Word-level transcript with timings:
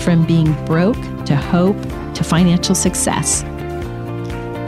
from 0.00 0.24
being 0.26 0.52
broke 0.64 1.00
to 1.24 1.36
hope 1.36 1.80
to 2.14 2.24
financial 2.24 2.74
success. 2.74 3.44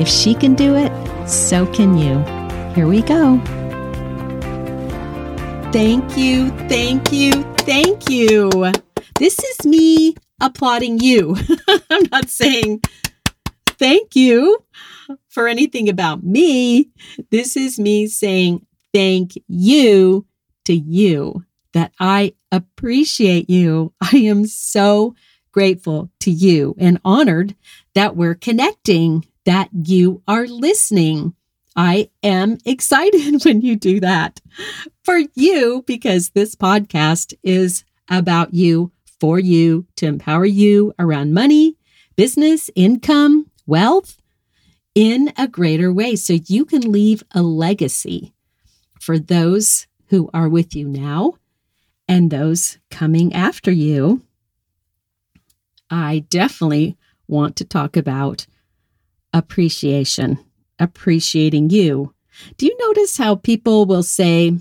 If 0.00 0.08
she 0.08 0.34
can 0.34 0.54
do 0.54 0.76
it, 0.76 0.92
so 1.28 1.66
can 1.66 1.96
you. 1.96 2.18
Here 2.74 2.86
we 2.86 3.02
go. 3.02 3.38
Thank 5.72 6.16
you, 6.16 6.50
thank 6.68 7.12
you, 7.12 7.32
thank 7.58 8.08
you. 8.08 8.50
This 9.18 9.38
is 9.38 9.66
me 9.66 10.14
applauding 10.40 10.98
you. 10.98 11.36
I'm 11.90 12.04
not 12.10 12.28
saying 12.28 12.80
thank 13.66 14.16
you 14.16 14.58
for 15.28 15.48
anything 15.48 15.88
about 15.88 16.22
me. 16.22 16.90
This 17.30 17.56
is 17.56 17.78
me 17.78 18.06
saying 18.06 18.66
thank 18.92 19.32
you 19.46 20.26
to 20.64 20.74
you 20.74 21.44
that 21.72 21.92
I 21.98 22.34
appreciate 22.52 23.48
you. 23.48 23.92
I 24.00 24.16
am 24.18 24.46
so 24.46 25.14
grateful 25.52 26.10
to 26.20 26.30
you 26.30 26.74
and 26.78 27.00
honored 27.04 27.54
that 27.94 28.16
we're 28.16 28.34
connecting, 28.34 29.26
that 29.44 29.68
you 29.72 30.22
are 30.28 30.46
listening. 30.46 31.34
I 31.76 32.10
am 32.22 32.58
excited 32.64 33.44
when 33.44 33.60
you 33.62 33.76
do 33.76 34.00
that 34.00 34.40
for 35.04 35.20
you 35.34 35.84
because 35.86 36.30
this 36.30 36.54
podcast 36.54 37.34
is 37.42 37.84
about 38.08 38.54
you, 38.54 38.92
for 39.20 39.38
you, 39.38 39.86
to 39.96 40.06
empower 40.06 40.44
you 40.44 40.92
around 40.98 41.34
money, 41.34 41.76
business, 42.16 42.70
income, 42.74 43.50
wealth 43.66 44.20
in 44.94 45.32
a 45.36 45.46
greater 45.46 45.92
way 45.92 46.16
so 46.16 46.34
you 46.46 46.64
can 46.64 46.90
leave 46.90 47.22
a 47.32 47.42
legacy 47.42 48.34
for 49.00 49.18
those 49.18 49.86
who 50.08 50.28
are 50.34 50.48
with 50.48 50.74
you 50.74 50.88
now 50.88 51.34
and 52.10 52.28
those 52.28 52.78
coming 52.90 53.32
after 53.32 53.70
you. 53.70 54.20
I 55.88 56.24
definitely 56.28 56.96
want 57.28 57.54
to 57.56 57.64
talk 57.64 57.96
about 57.96 58.48
appreciation, 59.32 60.44
appreciating 60.80 61.70
you. 61.70 62.12
Do 62.56 62.66
you 62.66 62.76
notice 62.80 63.16
how 63.16 63.36
people 63.36 63.86
will 63.86 64.02
say, 64.02 64.58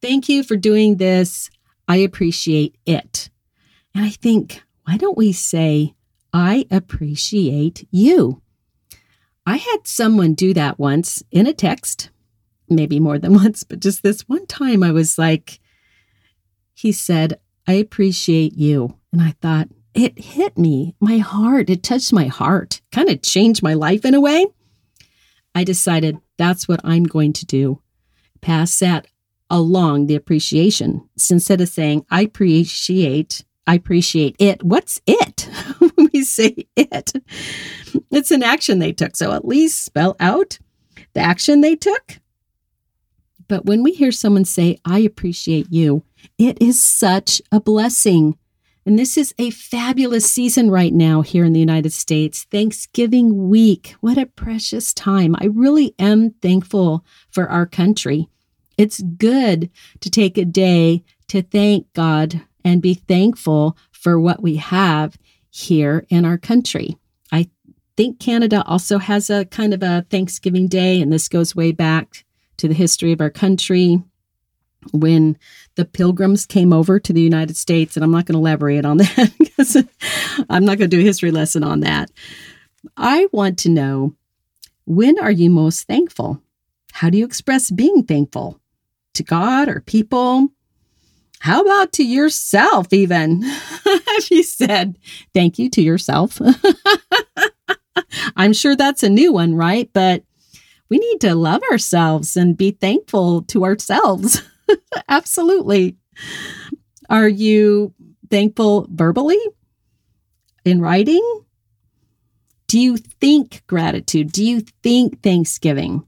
Thank 0.00 0.28
you 0.28 0.44
for 0.44 0.54
doing 0.54 0.98
this. 0.98 1.50
I 1.88 1.96
appreciate 1.96 2.76
it. 2.86 3.30
And 3.94 4.04
I 4.04 4.10
think, 4.10 4.62
why 4.84 4.98
don't 4.98 5.16
we 5.16 5.32
say, 5.32 5.94
I 6.32 6.66
appreciate 6.70 7.88
you? 7.90 8.42
I 9.46 9.56
had 9.56 9.86
someone 9.86 10.34
do 10.34 10.52
that 10.54 10.78
once 10.78 11.22
in 11.30 11.46
a 11.46 11.54
text, 11.54 12.10
maybe 12.68 13.00
more 13.00 13.18
than 13.18 13.34
once, 13.44 13.64
but 13.64 13.80
just 13.80 14.02
this 14.02 14.28
one 14.28 14.46
time 14.46 14.82
I 14.82 14.92
was 14.92 15.18
like, 15.18 15.58
he 16.74 16.92
said, 16.92 17.40
I 17.66 17.74
appreciate 17.74 18.54
you. 18.54 18.98
And 19.12 19.22
I 19.22 19.34
thought, 19.40 19.68
it 19.94 20.18
hit 20.18 20.58
me, 20.58 20.96
my 21.00 21.18
heart, 21.18 21.70
it 21.70 21.84
touched 21.84 22.12
my 22.12 22.26
heart, 22.26 22.80
kind 22.90 23.08
of 23.08 23.22
changed 23.22 23.62
my 23.62 23.74
life 23.74 24.04
in 24.04 24.14
a 24.14 24.20
way. 24.20 24.46
I 25.54 25.62
decided 25.62 26.18
that's 26.36 26.66
what 26.66 26.80
I'm 26.82 27.04
going 27.04 27.32
to 27.34 27.46
do. 27.46 27.80
Pass 28.40 28.76
that 28.80 29.06
along 29.48 30.06
the 30.06 30.16
appreciation. 30.16 31.08
So 31.16 31.34
instead 31.34 31.60
of 31.60 31.68
saying, 31.68 32.04
I 32.10 32.22
appreciate, 32.22 33.44
I 33.66 33.76
appreciate 33.76 34.34
it, 34.40 34.64
what's 34.64 35.00
it? 35.06 35.48
when 35.78 36.10
we 36.12 36.24
say 36.24 36.66
it, 36.76 37.12
it's 38.10 38.32
an 38.32 38.42
action 38.42 38.80
they 38.80 38.92
took. 38.92 39.16
So 39.16 39.32
at 39.32 39.46
least 39.46 39.84
spell 39.84 40.16
out 40.18 40.58
the 41.12 41.20
action 41.20 41.60
they 41.60 41.76
took. 41.76 42.18
But 43.48 43.64
when 43.64 43.82
we 43.82 43.92
hear 43.92 44.12
someone 44.12 44.44
say, 44.44 44.78
I 44.84 45.00
appreciate 45.00 45.66
you, 45.70 46.02
it 46.38 46.60
is 46.60 46.80
such 46.80 47.42
a 47.52 47.60
blessing. 47.60 48.38
And 48.86 48.98
this 48.98 49.16
is 49.16 49.34
a 49.38 49.50
fabulous 49.50 50.30
season 50.30 50.70
right 50.70 50.92
now 50.92 51.22
here 51.22 51.44
in 51.44 51.54
the 51.54 51.60
United 51.60 51.92
States. 51.92 52.44
Thanksgiving 52.50 53.48
week. 53.48 53.94
What 54.00 54.18
a 54.18 54.26
precious 54.26 54.92
time. 54.92 55.34
I 55.38 55.46
really 55.46 55.94
am 55.98 56.30
thankful 56.42 57.04
for 57.30 57.48
our 57.48 57.66
country. 57.66 58.28
It's 58.76 59.00
good 59.00 59.70
to 60.00 60.10
take 60.10 60.36
a 60.36 60.44
day 60.44 61.02
to 61.28 61.42
thank 61.42 61.92
God 61.94 62.42
and 62.64 62.82
be 62.82 62.94
thankful 62.94 63.76
for 63.90 64.18
what 64.20 64.42
we 64.42 64.56
have 64.56 65.16
here 65.50 66.04
in 66.08 66.24
our 66.24 66.36
country. 66.36 66.96
I 67.32 67.48
think 67.96 68.18
Canada 68.18 68.64
also 68.66 68.98
has 68.98 69.30
a 69.30 69.44
kind 69.46 69.72
of 69.72 69.82
a 69.82 70.04
Thanksgiving 70.10 70.68
Day, 70.68 71.00
and 71.00 71.12
this 71.12 71.28
goes 71.28 71.54
way 71.54 71.72
back 71.72 72.24
to 72.58 72.68
the 72.68 72.74
history 72.74 73.12
of 73.12 73.20
our 73.20 73.30
country 73.30 74.02
when 74.92 75.36
the 75.76 75.84
pilgrims 75.84 76.46
came 76.46 76.72
over 76.72 77.00
to 77.00 77.12
the 77.12 77.20
United 77.20 77.56
States. 77.56 77.96
And 77.96 78.04
I'm 78.04 78.10
not 78.10 78.26
going 78.26 78.34
to 78.34 78.40
elaborate 78.40 78.84
on 78.84 78.96
that 78.98 79.32
because 79.38 79.76
I'm 80.50 80.64
not 80.64 80.78
going 80.78 80.90
to 80.90 80.96
do 80.96 81.00
a 81.00 81.04
history 81.04 81.30
lesson 81.30 81.64
on 81.64 81.80
that. 81.80 82.10
I 82.96 83.28
want 83.32 83.58
to 83.60 83.70
know 83.70 84.14
when 84.86 85.18
are 85.18 85.30
you 85.30 85.50
most 85.50 85.86
thankful? 85.86 86.42
How 86.92 87.10
do 87.10 87.18
you 87.18 87.24
express 87.24 87.70
being 87.70 88.04
thankful? 88.04 88.60
To 89.14 89.22
God 89.22 89.68
or 89.68 89.80
people? 89.80 90.48
How 91.40 91.62
about 91.62 91.92
to 91.94 92.04
yourself, 92.04 92.92
even? 92.92 93.44
You 94.30 94.44
said 94.44 94.96
thank 95.34 95.58
you 95.58 95.68
to 95.70 95.82
yourself? 95.82 96.40
I'm 98.36 98.52
sure 98.52 98.76
that's 98.76 99.02
a 99.02 99.08
new 99.08 99.32
one, 99.32 99.56
right? 99.56 99.90
But 99.92 100.22
we 100.88 100.98
need 100.98 101.20
to 101.22 101.34
love 101.34 101.62
ourselves 101.70 102.36
and 102.36 102.56
be 102.56 102.70
thankful 102.70 103.42
to 103.42 103.64
ourselves. 103.64 104.42
Absolutely. 105.08 105.96
Are 107.08 107.28
you 107.28 107.94
thankful 108.30 108.86
verbally? 108.90 109.38
In 110.64 110.80
writing? 110.80 111.22
Do 112.66 112.80
you 112.80 112.96
think 112.96 113.62
gratitude? 113.66 114.32
Do 114.32 114.44
you 114.44 114.62
think 114.82 115.22
thanksgiving? 115.22 116.06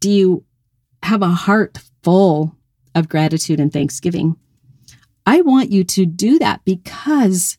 Do 0.00 0.10
you 0.10 0.44
have 1.02 1.22
a 1.22 1.28
heart 1.28 1.78
full 2.02 2.56
of 2.94 3.08
gratitude 3.08 3.60
and 3.60 3.72
thanksgiving? 3.72 4.36
I 5.26 5.42
want 5.42 5.70
you 5.70 5.84
to 5.84 6.06
do 6.06 6.38
that 6.38 6.64
because 6.64 7.58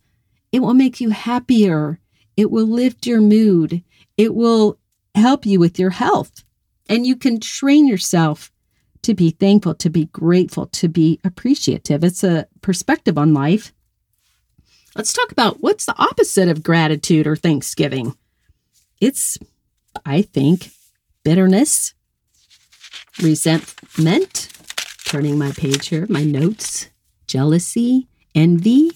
it 0.52 0.60
will 0.60 0.74
make 0.74 1.00
you 1.00 1.10
happier. 1.10 2.00
It 2.38 2.52
will 2.52 2.66
lift 2.66 3.06
your 3.06 3.22
mood. 3.22 3.84
It 4.18 4.36
will 4.36 4.78
help 5.16 5.46
you 5.46 5.60
with 5.60 5.80
your 5.80 5.92
health. 5.92 6.44
And 6.90 7.06
you 7.06 7.16
can 7.16 7.40
train 7.40 7.88
yourself 7.88 8.52
to 9.04 9.14
be 9.14 9.32
thankful, 9.32 9.74
to 9.76 9.90
be 9.90 10.06
grateful, 10.06 10.68
to 10.68 10.88
be 10.88 11.20
appreciative. 11.24 12.04
It's 12.04 12.24
a 12.24 12.48
perspective 12.62 13.18
on 13.18 13.34
life. 13.34 13.74
Let's 14.96 15.14
talk 15.14 15.32
about 15.32 15.62
what's 15.62 15.86
the 15.86 15.98
opposite 15.98 16.50
of 16.50 16.64
gratitude 16.64 17.26
or 17.26 17.36
thanksgiving. 17.36 18.16
It's, 19.00 19.38
I 20.06 20.22
think, 20.22 20.72
bitterness, 21.24 21.94
resentment, 23.22 24.50
turning 25.06 25.38
my 25.38 25.52
page 25.52 25.88
here, 25.88 26.06
my 26.10 26.24
notes, 26.24 26.90
jealousy, 27.26 28.08
envy. 28.36 28.92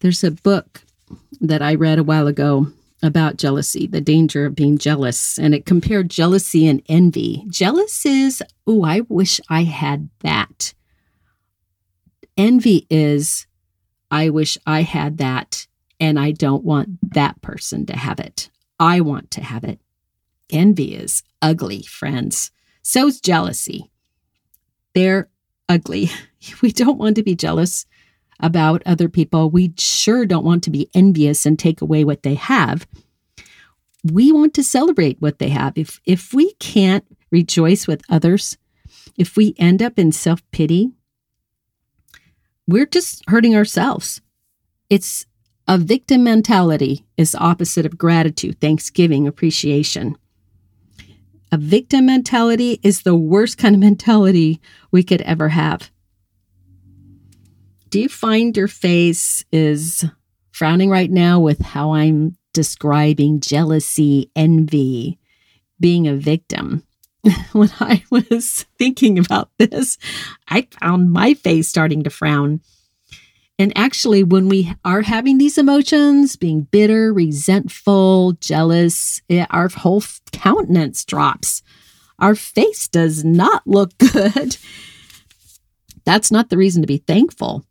There's 0.00 0.24
a 0.24 0.30
book 0.30 0.82
that 1.40 1.62
I 1.62 1.74
read 1.74 1.98
a 1.98 2.04
while 2.04 2.26
ago 2.26 2.68
about 3.06 3.36
jealousy, 3.36 3.86
the 3.86 4.00
danger 4.00 4.44
of 4.46 4.54
being 4.54 4.76
jealous, 4.78 5.38
and 5.38 5.54
it 5.54 5.64
compared 5.64 6.10
jealousy 6.10 6.66
and 6.66 6.82
envy. 6.88 7.44
Jealous 7.48 8.04
is, 8.04 8.42
oh, 8.66 8.84
I 8.84 9.00
wish 9.00 9.40
I 9.48 9.62
had 9.62 10.10
that. 10.20 10.74
Envy 12.36 12.86
is, 12.90 13.46
I 14.10 14.30
wish 14.30 14.58
I 14.66 14.82
had 14.82 15.18
that, 15.18 15.66
and 15.98 16.18
I 16.18 16.32
don't 16.32 16.64
want 16.64 17.12
that 17.14 17.40
person 17.40 17.86
to 17.86 17.96
have 17.96 18.20
it. 18.20 18.50
I 18.78 19.00
want 19.00 19.30
to 19.32 19.42
have 19.42 19.64
it. 19.64 19.80
Envy 20.50 20.94
is 20.94 21.22
ugly, 21.40 21.82
friends. 21.82 22.50
So's 22.82 23.20
jealousy. 23.20 23.90
They're 24.94 25.28
ugly. 25.68 26.10
We 26.62 26.70
don't 26.70 26.98
want 26.98 27.16
to 27.16 27.24
be 27.24 27.34
jealous 27.34 27.86
about 28.40 28.82
other 28.86 29.08
people. 29.08 29.50
We 29.50 29.72
sure 29.78 30.26
don't 30.26 30.44
want 30.44 30.62
to 30.64 30.70
be 30.70 30.90
envious 30.94 31.46
and 31.46 31.58
take 31.58 31.80
away 31.80 32.04
what 32.04 32.22
they 32.22 32.34
have. 32.34 32.86
We 34.04 34.30
want 34.32 34.54
to 34.54 34.64
celebrate 34.64 35.20
what 35.20 35.38
they 35.38 35.48
have. 35.48 35.76
If 35.76 36.00
if 36.04 36.32
we 36.32 36.52
can't 36.54 37.04
rejoice 37.30 37.86
with 37.86 38.02
others, 38.08 38.56
if 39.16 39.36
we 39.36 39.54
end 39.58 39.82
up 39.82 39.98
in 39.98 40.12
self-pity, 40.12 40.92
we're 42.66 42.86
just 42.86 43.22
hurting 43.28 43.56
ourselves. 43.56 44.20
It's 44.90 45.26
a 45.68 45.78
victim 45.78 46.22
mentality 46.22 47.04
is 47.16 47.34
opposite 47.34 47.86
of 47.86 47.98
gratitude, 47.98 48.60
thanksgiving, 48.60 49.26
appreciation. 49.26 50.16
A 51.50 51.58
victim 51.58 52.06
mentality 52.06 52.78
is 52.82 53.02
the 53.02 53.16
worst 53.16 53.58
kind 53.58 53.74
of 53.74 53.80
mentality 53.90 54.60
we 54.92 55.02
could 55.02 55.22
ever 55.22 55.48
have. 55.48 55.90
Do 57.88 58.00
you 58.00 58.08
find 58.08 58.56
your 58.56 58.68
face 58.68 59.44
is 59.52 60.04
frowning 60.50 60.90
right 60.90 61.10
now 61.10 61.38
with 61.38 61.60
how 61.60 61.92
I'm 61.92 62.36
describing 62.52 63.40
jealousy, 63.40 64.30
envy, 64.34 65.18
being 65.78 66.08
a 66.08 66.14
victim? 66.14 66.82
when 67.52 67.70
I 67.80 68.04
was 68.10 68.66
thinking 68.78 69.18
about 69.18 69.50
this, 69.58 69.98
I 70.48 70.66
found 70.80 71.12
my 71.12 71.34
face 71.34 71.68
starting 71.68 72.02
to 72.04 72.10
frown. 72.10 72.60
And 73.58 73.72
actually, 73.76 74.22
when 74.22 74.48
we 74.48 74.74
are 74.84 75.02
having 75.02 75.38
these 75.38 75.56
emotions, 75.56 76.36
being 76.36 76.62
bitter, 76.62 77.12
resentful, 77.12 78.32
jealous, 78.32 79.22
it, 79.28 79.46
our 79.50 79.68
whole 79.68 80.02
countenance 80.32 81.04
drops. 81.04 81.62
Our 82.18 82.34
face 82.34 82.88
does 82.88 83.24
not 83.24 83.62
look 83.66 83.96
good. 83.98 84.56
That's 86.04 86.30
not 86.30 86.50
the 86.50 86.56
reason 86.56 86.82
to 86.82 86.86
be 86.86 86.98
thankful. 86.98 87.64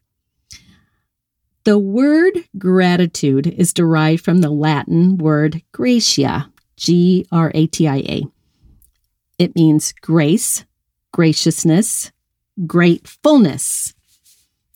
The 1.66 1.80
word 1.80 2.48
gratitude 2.60 3.48
is 3.48 3.74
derived 3.74 4.24
from 4.24 4.42
the 4.42 4.52
Latin 4.52 5.18
word 5.18 5.64
gratia, 5.72 6.52
G 6.78 7.26
R 7.32 7.52
A 7.56 7.66
T 7.66 7.88
I 7.88 7.98
A. 7.98 8.24
It 9.40 9.56
means 9.56 9.92
grace, 9.92 10.64
graciousness, 11.12 12.12
gratefulness. 12.68 13.96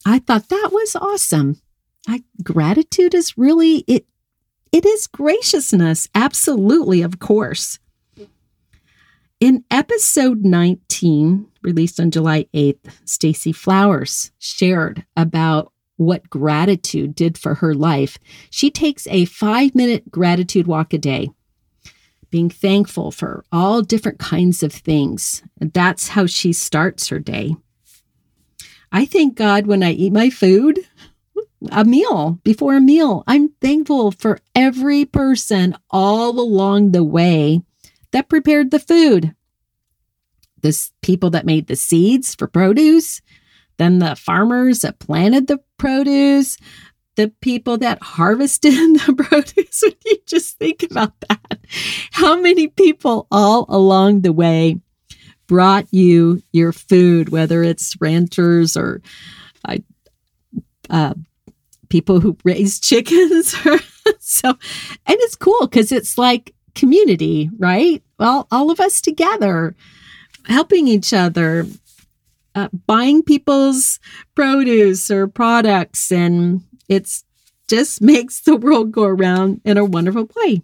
I 0.03 0.17
thought 0.17 0.49
that 0.49 0.69
was 0.71 0.95
awesome. 0.95 1.61
I, 2.07 2.23
gratitude 2.43 3.13
is 3.13 3.37
really 3.37 3.83
it 3.85 4.07
it 4.71 4.83
is 4.83 5.05
graciousness 5.05 6.07
absolutely 6.15 7.01
of 7.01 7.19
course 7.19 7.77
in 9.39 9.63
episode 9.69 10.45
19 10.45 11.45
released 11.61 11.99
on 11.99 12.09
july 12.09 12.45
8th 12.53 12.93
stacy 13.03 13.51
flowers 13.51 14.31
shared 14.39 15.05
about 15.17 15.73
what 15.99 16.29
gratitude 16.29 17.13
did 17.13 17.37
for 17.37 17.55
her 17.55 17.73
life 17.73 18.17
she 18.49 18.71
takes 18.71 19.05
a 19.07 19.25
five 19.25 19.75
minute 19.75 20.09
gratitude 20.11 20.67
walk 20.67 20.93
a 20.93 20.97
day 20.97 21.29
being 22.29 22.49
thankful 22.49 23.11
for 23.11 23.43
all 23.51 23.81
different 23.81 24.19
kinds 24.19 24.63
of 24.63 24.71
things 24.71 25.43
that's 25.59 26.09
how 26.09 26.25
she 26.25 26.53
starts 26.53 27.07
her 27.09 27.19
day 27.19 27.55
I 28.91 29.05
thank 29.05 29.35
God 29.35 29.67
when 29.67 29.83
I 29.83 29.91
eat 29.91 30.13
my 30.13 30.29
food, 30.29 30.79
a 31.71 31.85
meal, 31.85 32.39
before 32.43 32.75
a 32.75 32.81
meal. 32.81 33.23
I'm 33.27 33.49
thankful 33.61 34.11
for 34.11 34.39
every 34.55 35.05
person 35.05 35.75
all 35.91 36.39
along 36.39 36.91
the 36.91 37.03
way 37.03 37.61
that 38.11 38.29
prepared 38.29 38.71
the 38.71 38.79
food. 38.79 39.35
The 40.61 40.89
people 41.01 41.29
that 41.31 41.45
made 41.45 41.67
the 41.67 41.75
seeds 41.75 42.33
for 42.35 42.47
produce, 42.47 43.21
then 43.79 43.99
the 43.99 44.15
farmers 44.15 44.81
that 44.81 44.99
planted 44.99 45.47
the 45.47 45.59
produce, 45.77 46.57
the 47.15 47.33
people 47.41 47.77
that 47.79 48.01
harvested 48.01 48.73
the 49.05 49.13
produce. 49.13 49.81
When 49.83 49.93
you 50.05 50.17
just 50.27 50.57
think 50.57 50.83
about 50.83 51.13
that, 51.21 51.59
how 52.11 52.39
many 52.39 52.67
people 52.67 53.27
all 53.31 53.65
along 53.69 54.21
the 54.21 54.33
way 54.33 54.79
brought 55.47 55.87
you 55.91 56.43
your 56.51 56.71
food, 56.71 57.29
whether 57.29 57.63
it's 57.63 57.99
ranchers 57.99 58.77
or 58.77 59.01
uh, 60.89 61.13
people 61.89 62.19
who 62.19 62.37
raise 62.43 62.79
chickens. 62.81 63.55
so, 64.19 64.49
and 64.49 64.57
it's 65.07 65.35
cool 65.35 65.67
because 65.67 65.91
it's 65.91 66.17
like 66.17 66.53
community, 66.75 67.49
right? 67.57 68.03
Well, 68.17 68.47
all 68.51 68.71
of 68.71 68.79
us 68.79 69.01
together, 69.01 69.75
helping 70.45 70.87
each 70.87 71.13
other, 71.13 71.65
uh, 72.59 72.69
buying 72.85 73.23
people's 73.23 73.99
produce 74.35 75.09
or 75.09 75.27
products, 75.27 76.11
and 76.11 76.63
it's 76.87 77.23
just 77.67 78.01
makes 78.01 78.41
the 78.41 78.55
world 78.55 78.91
go 78.91 79.03
around 79.03 79.61
in 79.63 79.77
a 79.77 79.85
wonderful 79.85 80.29
way. 80.35 80.61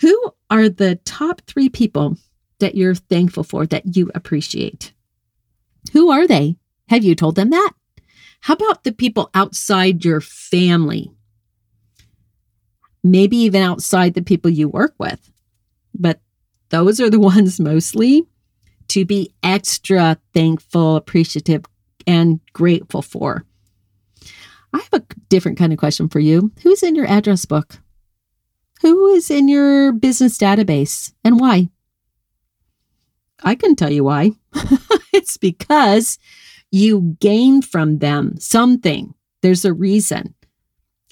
Who 0.00 0.32
are 0.50 0.68
the 0.68 0.96
top 1.04 1.42
three 1.46 1.68
people 1.68 2.16
that 2.58 2.74
you're 2.74 2.94
thankful 2.94 3.44
for, 3.44 3.66
that 3.66 3.96
you 3.96 4.10
appreciate? 4.14 4.92
Who 5.92 6.10
are 6.10 6.26
they? 6.26 6.56
Have 6.88 7.04
you 7.04 7.14
told 7.14 7.36
them 7.36 7.50
that? 7.50 7.72
How 8.40 8.54
about 8.54 8.84
the 8.84 8.92
people 8.92 9.30
outside 9.32 10.04
your 10.04 10.20
family? 10.20 11.10
Maybe 13.02 13.36
even 13.38 13.62
outside 13.62 14.14
the 14.14 14.22
people 14.22 14.50
you 14.50 14.68
work 14.68 14.94
with. 14.98 15.30
But 15.94 16.20
those 16.68 17.00
are 17.00 17.08
the 17.08 17.20
ones 17.32 17.58
mostly 17.58 18.26
to 18.88 19.04
be 19.04 19.34
extra 19.42 20.18
thankful, 20.32 20.96
appreciative, 20.96 21.64
and 22.06 22.40
grateful 22.52 23.02
for. 23.02 23.44
I 24.72 24.78
have 24.78 24.92
a 24.92 25.04
different 25.28 25.58
kind 25.58 25.72
of 25.72 25.78
question 25.78 26.08
for 26.08 26.20
you. 26.20 26.52
Who's 26.62 26.82
in 26.82 26.94
your 26.94 27.06
address 27.06 27.44
book? 27.44 27.78
Who 28.82 29.08
is 29.08 29.30
in 29.30 29.48
your 29.48 29.92
business 29.92 30.36
database 30.36 31.12
and 31.24 31.38
why? 31.38 31.68
I 33.42 33.54
can 33.54 33.76
tell 33.76 33.90
you 33.90 34.04
why. 34.04 34.32
it's 35.12 35.36
because 35.36 36.18
you 36.70 37.16
gain 37.20 37.62
from 37.62 37.98
them 37.98 38.36
something. 38.38 39.14
There's 39.42 39.64
a 39.64 39.72
reason. 39.72 40.34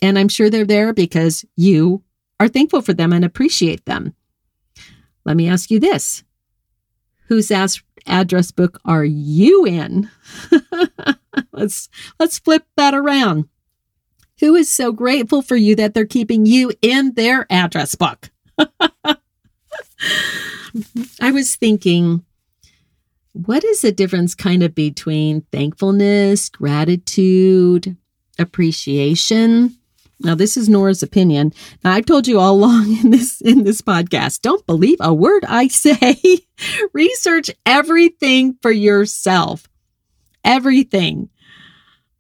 And 0.03 0.19
I'm 0.19 0.29
sure 0.29 0.51
they're 0.51 0.65
there 0.65 0.93
because 0.93 1.45
you 1.57 2.03
are 2.41 2.49
thankful 2.49 2.83
for 2.83 2.93
them 2.93 3.13
and 3.13 3.25
appreciate 3.25 3.85
them. 3.85 4.15
Let 5.25 5.37
me 5.37 5.49
ask 5.49 5.71
you 5.71 5.79
this 5.79 6.25
Whose 7.32 7.50
address 8.06 8.50
book 8.50 8.79
are 8.84 9.06
you 9.06 9.64
in? 9.64 10.11
let's 11.52 11.88
let's 12.20 12.38
flip 12.38 12.67
that 12.76 12.93
around. 12.93 13.49
Who 14.40 14.55
is 14.55 14.69
so 14.70 14.93
grateful 14.93 15.40
for 15.40 15.56
you 15.56 15.75
that 15.76 15.94
they're 15.94 16.05
keeping 16.05 16.44
you 16.44 16.73
in 16.82 17.14
their 17.14 17.46
address 17.49 17.94
book? 17.94 18.31
I 21.23 21.31
was 21.31 21.56
thinking, 21.56 22.23
what 23.32 23.64
is 23.64 23.81
the 23.81 23.93
difference 23.93 24.34
kind 24.34 24.62
of 24.62 24.75
between 24.75 25.46
thankfulness, 25.52 26.50
gratitude, 26.50 27.96
appreciation? 28.39 29.79
Now, 30.24 30.34
this 30.34 30.56
is 30.56 30.69
Nora's 30.69 31.02
opinion. 31.02 31.52
Now, 31.84 31.93
I've 31.93 32.06
told 32.06 32.29
you 32.29 32.38
all 32.38 32.55
along 32.56 32.96
in 32.98 33.10
this 33.10 33.41
in 33.41 33.64
this 33.64 33.82
podcast, 33.82 34.41
don't 34.41 34.67
believe 34.67 34.98
a 35.00 35.12
word 35.12 35.44
I 35.46 35.69
say. 35.69 36.20
Research 36.93 37.50
everything 37.67 38.56
for 38.62 38.70
yourself. 38.70 39.69
Everything. 40.44 41.29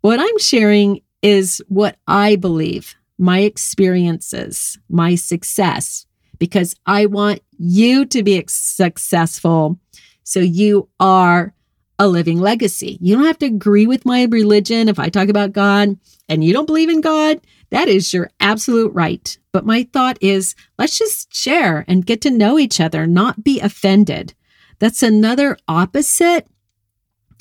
What 0.00 0.20
I'm 0.20 0.38
sharing 0.38 1.00
is 1.22 1.62
what 1.68 1.96
I 2.08 2.36
believe, 2.36 2.96
my 3.18 3.40
experiences, 3.40 4.78
my 4.88 5.14
success, 5.14 6.06
because 6.38 6.74
I 6.86 7.06
want 7.06 7.40
you 7.58 8.04
to 8.06 8.22
be 8.24 8.42
successful. 8.48 9.78
So 10.24 10.40
you 10.40 10.88
are 10.98 11.54
a 12.02 12.08
living 12.08 12.40
legacy. 12.40 12.98
You 13.00 13.14
don't 13.14 13.26
have 13.26 13.38
to 13.38 13.46
agree 13.46 13.86
with 13.86 14.04
my 14.04 14.24
religion 14.24 14.88
if 14.88 14.98
I 14.98 15.08
talk 15.08 15.28
about 15.28 15.52
God 15.52 15.96
and 16.28 16.42
you 16.42 16.52
don't 16.52 16.66
believe 16.66 16.88
in 16.88 17.00
God. 17.00 17.40
That 17.70 17.86
is 17.86 18.12
your 18.12 18.30
absolute 18.40 18.92
right. 18.92 19.38
But 19.52 19.64
my 19.64 19.88
thought 19.92 20.18
is 20.20 20.56
let's 20.78 20.98
just 20.98 21.32
share 21.32 21.84
and 21.86 22.04
get 22.04 22.20
to 22.22 22.30
know 22.30 22.58
each 22.58 22.80
other, 22.80 23.06
not 23.06 23.44
be 23.44 23.60
offended. 23.60 24.34
That's 24.80 25.02
another 25.02 25.56
opposite 25.68 26.48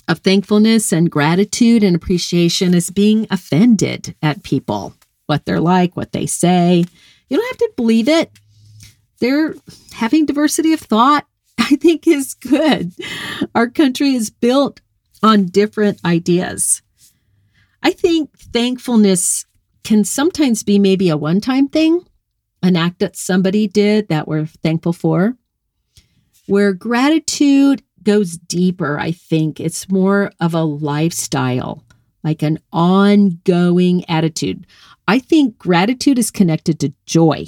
of 0.07 0.19
thankfulness 0.19 0.91
and 0.91 1.09
gratitude 1.09 1.83
and 1.83 1.95
appreciation 1.95 2.75
is 2.75 2.91
being 2.91 3.25
offended 3.31 4.15
at 4.21 4.43
people, 4.43 4.93
what 5.25 5.45
they're 5.45 5.59
like, 5.59 5.95
what 5.95 6.11
they 6.11 6.27
say. 6.27 6.85
You 7.29 7.37
don't 7.37 7.47
have 7.47 7.57
to 7.57 7.73
believe 7.75 8.07
it 8.07 8.31
they're 9.21 9.53
having 9.93 10.25
diversity 10.25 10.73
of 10.73 10.81
thought, 10.81 11.25
I 11.71 11.77
think 11.77 12.05
is 12.05 12.33
good. 12.33 12.91
Our 13.55 13.69
country 13.69 14.13
is 14.13 14.29
built 14.29 14.81
on 15.23 15.45
different 15.45 16.03
ideas. 16.03 16.81
I 17.81 17.91
think 17.91 18.37
thankfulness 18.37 19.45
can 19.85 20.03
sometimes 20.03 20.63
be 20.63 20.79
maybe 20.79 21.07
a 21.07 21.15
one 21.15 21.39
time 21.39 21.69
thing, 21.69 22.05
an 22.61 22.75
act 22.75 22.99
that 22.99 23.15
somebody 23.15 23.67
did 23.67 24.09
that 24.09 24.27
we're 24.27 24.45
thankful 24.45 24.91
for, 24.91 25.37
where 26.47 26.73
gratitude 26.73 27.83
goes 28.03 28.37
deeper. 28.37 28.99
I 28.99 29.13
think 29.13 29.61
it's 29.61 29.89
more 29.89 30.31
of 30.41 30.53
a 30.53 30.63
lifestyle, 30.63 31.85
like 32.21 32.41
an 32.41 32.59
ongoing 32.73 34.03
attitude. 34.09 34.67
I 35.07 35.19
think 35.19 35.57
gratitude 35.57 36.19
is 36.19 36.31
connected 36.31 36.81
to 36.81 36.93
joy. 37.05 37.45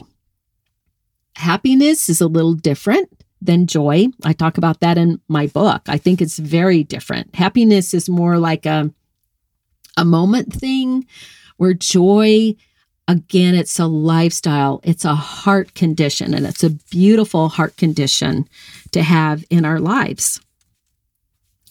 Happiness 1.35 2.07
is 2.07 2.21
a 2.21 2.27
little 2.27 2.53
different 2.53 3.22
than 3.43 3.67
joy. 3.67 4.07
I 4.23 4.33
talk 4.33 4.57
about 4.57 4.79
that 4.79 4.97
in 4.97 5.19
my 5.27 5.47
book. 5.47 5.81
I 5.87 5.97
think 5.97 6.21
it's 6.21 6.37
very 6.37 6.83
different. 6.83 7.35
Happiness 7.35 7.93
is 7.93 8.09
more 8.09 8.37
like 8.37 8.65
a 8.65 8.91
a 9.95 10.05
moment 10.05 10.51
thing 10.51 11.05
where 11.57 11.73
joy, 11.73 12.55
again, 13.07 13.53
it's 13.53 13.77
a 13.77 13.85
lifestyle, 13.85 14.79
it's 14.83 15.05
a 15.05 15.13
heart 15.13 15.75
condition, 15.75 16.33
and 16.33 16.47
it's 16.47 16.63
a 16.63 16.71
beautiful 16.89 17.49
heart 17.49 17.77
condition 17.77 18.47
to 18.91 19.03
have 19.03 19.45
in 19.49 19.65
our 19.65 19.79
lives. 19.79 20.41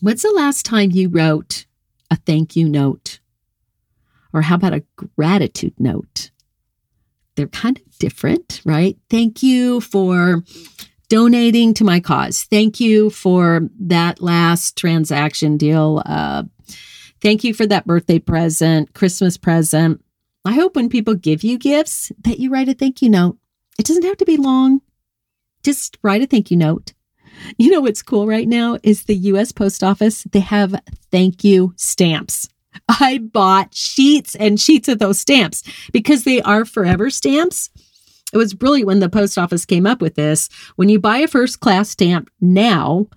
When's 0.00 0.22
the 0.22 0.30
last 0.30 0.64
time 0.64 0.90
you 0.92 1.08
wrote 1.08 1.64
a 2.10 2.16
thank 2.16 2.54
you 2.54 2.68
note? 2.68 3.18
Or 4.32 4.42
how 4.42 4.54
about 4.54 4.74
a 4.74 4.84
gratitude 5.16 5.74
note? 5.78 6.30
They're 7.34 7.46
kind 7.46 7.78
of 7.78 7.98
different, 7.98 8.60
right? 8.64 8.96
Thank 9.10 9.42
you 9.42 9.80
for 9.80 10.42
donating 11.12 11.74
to 11.74 11.84
my 11.84 12.00
cause. 12.00 12.44
Thank 12.44 12.80
you 12.80 13.10
for 13.10 13.68
that 13.80 14.22
last 14.22 14.78
transaction 14.78 15.58
deal. 15.58 16.02
Uh, 16.06 16.44
thank 17.20 17.44
you 17.44 17.52
for 17.52 17.66
that 17.66 17.86
birthday 17.86 18.18
present, 18.18 18.94
Christmas 18.94 19.36
present. 19.36 20.02
I 20.46 20.54
hope 20.54 20.74
when 20.74 20.88
people 20.88 21.14
give 21.14 21.44
you 21.44 21.58
gifts 21.58 22.12
that 22.22 22.38
you 22.38 22.48
write 22.48 22.70
a 22.70 22.72
thank 22.72 23.02
you 23.02 23.10
note. 23.10 23.36
It 23.78 23.84
doesn't 23.84 24.04
have 24.04 24.16
to 24.16 24.24
be 24.24 24.38
long. 24.38 24.80
Just 25.62 25.98
write 26.02 26.22
a 26.22 26.26
thank 26.26 26.50
you 26.50 26.56
note. 26.56 26.94
You 27.58 27.70
know 27.70 27.82
what's 27.82 28.00
cool 28.00 28.26
right 28.26 28.48
now 28.48 28.78
is 28.82 29.04
the 29.04 29.16
US 29.16 29.52
Post 29.52 29.84
Office. 29.84 30.24
They 30.32 30.40
have 30.40 30.80
thank 31.10 31.44
you 31.44 31.74
stamps. 31.76 32.48
I 32.88 33.18
bought 33.18 33.74
sheets 33.74 34.34
and 34.34 34.58
sheets 34.58 34.88
of 34.88 34.98
those 34.98 35.20
stamps 35.20 35.62
because 35.92 36.24
they 36.24 36.40
are 36.40 36.64
forever 36.64 37.10
stamps. 37.10 37.68
It 38.32 38.38
was 38.38 38.54
brilliant 38.54 38.86
when 38.86 39.00
the 39.00 39.08
post 39.08 39.36
office 39.38 39.64
came 39.64 39.86
up 39.86 40.00
with 40.00 40.14
this. 40.14 40.48
When 40.76 40.88
you 40.88 40.98
buy 40.98 41.18
a 41.18 41.28
first 41.28 41.60
class 41.60 41.90
stamp 41.90 42.30
now, 42.40 43.08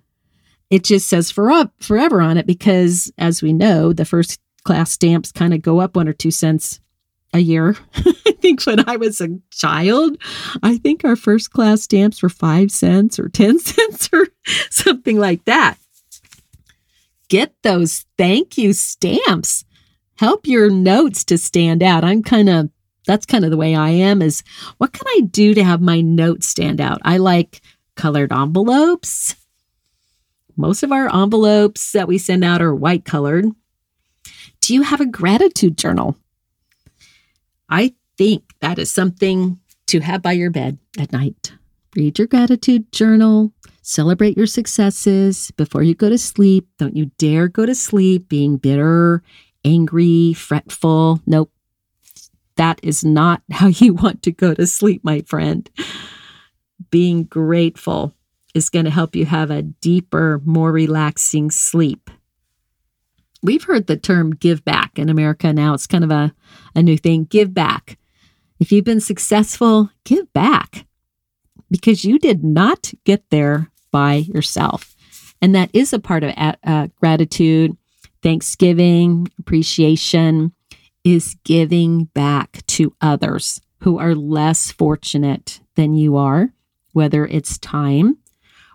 it 0.70 0.84
just 0.84 1.08
says 1.08 1.32
for 1.32 1.52
up, 1.52 1.72
forever 1.80 2.22
on 2.22 2.38
it 2.38 2.46
because, 2.46 3.12
as 3.18 3.42
we 3.42 3.54
know, 3.54 3.94
the 3.94 4.06
first 4.06 4.40
class 4.64 4.92
stamps 4.92 5.32
kind 5.32 5.54
of 5.54 5.62
go 5.62 5.80
up 5.80 5.96
one 5.96 6.08
or 6.08 6.14
two 6.14 6.32
cents 6.32 6.80
a 7.34 7.40
year. 7.40 7.76
I 7.96 8.32
think 8.42 8.64
when 8.66 8.88
I 8.90 8.98
was 8.98 9.22
a 9.22 9.30
child, 9.52 10.18
I 10.64 10.78
think 10.78 11.06
our 11.06 11.16
first 11.16 11.52
class 11.52 11.84
stamps 11.84 12.22
were 12.22 12.30
five 12.30 12.72
cents 12.72 13.20
or 13.20 13.30
10 13.30 13.60
cents 13.60 14.10
or 14.12 14.28
something 14.70 15.18
like 15.18 15.46
that. 15.46 15.78
Get 17.30 17.54
those 17.64 18.06
thank 18.18 18.58
you 18.58 18.74
stamps. 18.74 19.66
Help 20.18 20.48
your 20.48 20.70
notes 20.70 21.24
to 21.26 21.38
stand 21.38 21.84
out. 21.84 22.04
I'm 22.04 22.24
kind 22.24 22.50
of 22.50 22.70
that's 23.06 23.26
kind 23.26 23.46
of 23.46 23.52
the 23.52 23.58
way 23.58 23.76
I 23.76 23.90
am 23.90 24.22
is 24.22 24.44
what 24.78 24.94
can 24.94 25.08
I 25.08 25.22
do 25.22 25.54
to 25.54 25.64
have 25.64 25.82
my 25.82 26.02
notes 26.02 26.48
stand 26.48 26.82
out? 26.82 27.02
I 27.04 27.18
like 27.18 27.62
colored 27.96 28.32
envelopes. 28.32 29.36
Most 30.58 30.84
of 30.84 30.92
our 30.92 31.14
envelopes 31.14 31.92
that 31.92 32.08
we 32.08 32.18
send 32.18 32.44
out 32.44 32.62
are 32.62 32.74
white 32.74 33.06
colored. 33.06 33.46
Do 34.62 34.74
you 34.74 34.84
have 34.84 35.02
a 35.02 35.06
gratitude 35.06 35.78
journal? 35.78 36.18
I 37.70 37.94
think 38.18 38.44
that 38.62 38.80
is 38.80 38.92
something 38.92 39.60
to 39.88 40.00
have 40.00 40.22
by 40.22 40.32
your 40.32 40.50
bed 40.50 40.78
at 40.98 41.12
night. 41.12 41.54
Read 41.96 42.18
your 42.18 42.28
gratitude 42.28 42.92
journal, 42.92 43.54
celebrate 43.82 44.36
your 44.36 44.48
successes 44.48 45.52
before 45.52 45.84
you 45.84 45.96
go 45.96 46.10
to 46.10 46.18
sleep. 46.18 46.68
Don't 46.78 46.96
you 46.96 47.12
dare 47.18 47.48
go 47.48 47.66
to 47.66 47.76
sleep 47.76 48.28
being 48.28 48.58
bitter, 48.58 49.24
angry, 49.64 50.34
fretful. 50.34 51.22
Nope. 51.26 51.52
That 52.58 52.80
is 52.84 53.04
not 53.04 53.42
how 53.52 53.68
you 53.68 53.94
want 53.94 54.24
to 54.24 54.32
go 54.32 54.54
to 54.54 54.68
sleep, 54.68 55.04
my 55.04 55.22
friend. 55.22 55.70
Being 56.90 57.24
grateful 57.24 58.14
is 58.54 58.70
going 58.70 58.86
to 58.86 58.92
help 58.92 59.16
you 59.16 59.26
have 59.26 59.52
a 59.52 59.62
deeper, 59.62 60.42
more 60.46 60.72
relaxing 60.72 61.52
sleep. 61.52 62.10
We've 63.44 63.64
heard 63.64 63.88
the 63.88 63.98
term 63.98 64.34
give 64.34 64.66
back 64.66 64.98
in 64.98 65.10
America 65.10 65.54
now. 65.54 65.74
It's 65.74 65.88
kind 65.88 66.04
of 66.04 66.12
a, 66.12 66.34
a 66.74 66.82
new 66.82 66.98
thing. 66.98 67.26
Give 67.26 67.54
back. 67.54 67.98
If 68.60 68.72
you've 68.72 68.86
been 68.86 69.02
successful, 69.02 69.90
give 70.06 70.32
back 70.34 70.86
because 71.70 72.06
you 72.06 72.18
did 72.18 72.44
not 72.44 72.94
get 73.04 73.30
there 73.30 73.70
by 73.92 74.16
yourself. 74.16 74.96
And 75.42 75.54
that 75.54 75.70
is 75.74 75.94
a 75.94 76.00
part 76.00 76.24
of 76.24 76.34
uh, 76.64 76.88
gratitude, 77.00 77.78
thanksgiving, 78.24 79.28
appreciation 79.38 80.54
is 81.06 81.38
giving 81.46 82.06
back 82.06 82.66
to 82.66 82.94
others 83.00 83.62
who 83.82 84.00
are 84.00 84.16
less 84.16 84.72
fortunate 84.72 85.62
than 85.76 85.94
you 85.94 86.18
are, 86.18 86.52
whether 86.92 87.26
it's 87.28 87.60
time, 87.60 88.18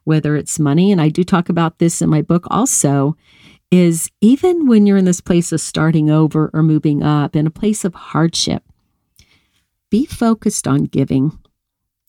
whether 0.05 0.37
it's 0.37 0.59
money. 0.59 0.93
And 0.93 1.01
I 1.01 1.09
do 1.09 1.25
talk 1.25 1.49
about 1.49 1.79
this 1.79 2.01
in 2.01 2.09
my 2.09 2.23
book 2.23 2.47
also. 2.49 3.17
Is 3.73 4.11
even 4.21 4.67
when 4.67 4.85
you're 4.85 4.97
in 4.97 5.05
this 5.05 5.21
place 5.21 5.53
of 5.53 5.61
starting 5.61 6.11
over 6.11 6.51
or 6.53 6.61
moving 6.61 7.05
up 7.05 7.37
in 7.37 7.47
a 7.47 7.53
place 7.53 7.85
of 7.85 7.95
hardship, 7.95 8.65
be 9.91 10.07
focused 10.07 10.67
on 10.67 10.85
giving. 10.85 11.39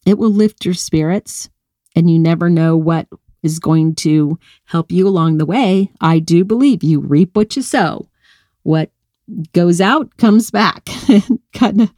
It 0.03 0.17
will 0.17 0.31
lift 0.31 0.65
your 0.65 0.73
spirits, 0.73 1.51
and 1.95 2.09
you 2.09 2.17
never 2.17 2.49
know 2.49 2.75
what 2.75 3.07
is 3.43 3.59
going 3.59 3.93
to 3.95 4.39
help 4.65 4.91
you 4.91 5.07
along 5.07 5.37
the 5.37 5.45
way. 5.45 5.91
I 6.01 6.17
do 6.17 6.43
believe 6.43 6.83
you 6.83 6.99
reap 6.99 7.35
what 7.35 7.55
you 7.55 7.61
sow. 7.61 8.09
What 8.63 8.89
goes 9.53 9.81
out 9.81 10.15
comes 10.17 10.51
back. 10.51 10.89
Kind 11.53 11.81
of 11.81 11.93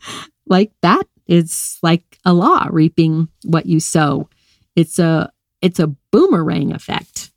like 0.48 0.72
that 0.82 1.04
it's 1.28 1.80
like 1.82 2.20
a 2.26 2.34
law 2.34 2.68
reaping 2.70 3.28
what 3.44 3.66
you 3.66 3.80
sow. 3.80 4.30
It's 4.76 5.00
a 5.00 5.32
it's 5.62 5.80
a 5.80 5.88
boomerang 6.12 6.74
effect. 6.74 7.32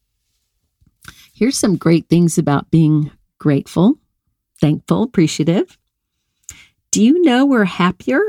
Here's 1.33 1.57
some 1.57 1.77
great 1.77 2.09
things 2.09 2.39
about 2.39 2.71
being 2.71 3.11
grateful 3.39 3.99
thankful 4.59 5.03
appreciative. 5.03 5.77
Do 6.91 7.05
you 7.05 7.21
know 7.21 7.45
we're 7.45 7.67
happier 7.67 8.21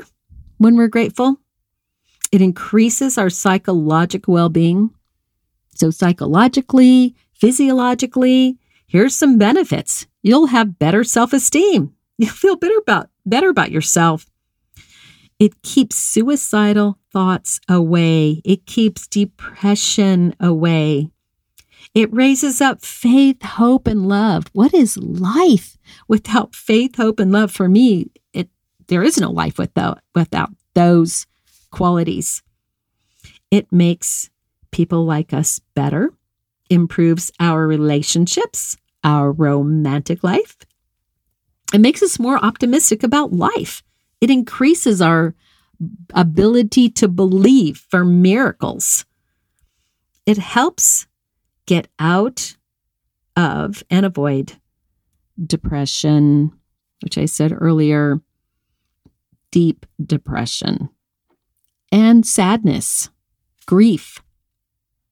when 0.58 0.76
we're 0.76 0.90
grateful? 0.90 1.40
It 2.34 2.42
increases 2.42 3.18
our 3.18 3.30
psychological 3.30 4.34
well-being. 4.34 4.90
So 5.74 5.90
psychologically 5.90 7.16
physiologically 7.34 8.58
here's 8.88 9.16
some 9.16 9.38
benefits 9.38 10.07
you'll 10.24 10.48
have 10.48 10.80
better 10.80 11.04
self-esteem. 11.04 11.94
You'll 12.20 12.32
feel 12.32 12.56
better 12.56 12.78
about 12.80 13.10
better 13.28 13.50
about 13.50 13.70
yourself. 13.70 14.26
It 15.38 15.62
keeps 15.62 15.96
suicidal 15.96 16.98
thoughts 17.14 17.60
away. 17.70 18.42
It 18.44 18.66
keeps 18.66 19.08
depression 19.08 20.34
away. 20.40 21.12
It 21.94 22.12
raises 22.14 22.60
up 22.60 22.84
faith, 22.84 23.42
hope, 23.44 23.88
and 23.88 24.08
love. 24.08 24.46
What 24.54 24.74
is 24.74 24.98
life 24.98 25.78
without 26.08 26.56
faith, 26.56 26.96
hope, 26.96 27.20
and 27.20 27.32
love? 27.32 27.52
For 27.52 27.70
me, 27.70 28.12
it 28.34 28.50
there 28.88 29.04
is 29.04 29.20
no 29.20 29.32
life 29.32 29.58
without 29.58 30.00
without 30.16 30.50
those 30.74 31.28
qualities. 31.72 32.42
It 33.52 33.72
makes 33.72 34.30
people 34.72 35.06
like 35.06 35.34
us 35.34 35.60
better, 35.76 36.12
improves 36.70 37.32
our 37.40 37.66
relationships, 37.66 38.78
our 39.04 39.32
romantic 39.32 40.24
life. 40.24 40.58
It 41.74 41.82
makes 41.82 42.02
us 42.02 42.20
more 42.20 42.44
optimistic 42.44 43.04
about 43.04 43.34
life. 43.34 43.84
It 44.22 44.30
increases 44.30 45.02
our 45.02 45.36
ability 46.14 46.90
to 46.90 47.08
believe 47.08 47.86
for 47.90 48.04
miracles. 48.04 49.06
It 50.26 50.38
helps 50.38 51.08
get 51.66 51.88
out 52.00 52.56
of 53.36 53.84
and 53.90 54.06
avoid 54.06 54.54
depression, 55.46 56.52
which 57.04 57.18
I 57.18 57.26
said 57.26 57.54
earlier, 57.56 58.22
deep 59.52 59.86
depression, 60.04 60.90
and 61.92 62.26
sadness, 62.26 63.10
grief. 63.66 64.22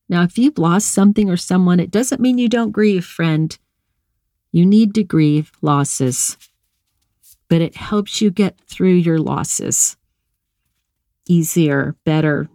Now, 0.09 0.23
if 0.23 0.37
you've 0.37 0.57
lost 0.57 0.91
something 0.91 1.29
or 1.29 1.37
someone, 1.37 1.79
it 1.79 1.91
doesn't 1.91 2.21
mean 2.21 2.37
you 2.37 2.49
don't 2.49 2.71
grieve, 2.71 3.05
friend. 3.05 3.57
You 4.55 4.65
need 4.65 4.95
to 4.95 5.03
grieve 5.03 5.51
losses, 5.61 6.37
but 7.49 7.59
it 7.59 7.75
helps 7.75 8.21
you 8.21 8.31
get 8.31 8.57
through 8.57 8.93
your 8.93 9.19
losses 9.19 9.97
easier, 11.27 11.97
better, 12.05 12.47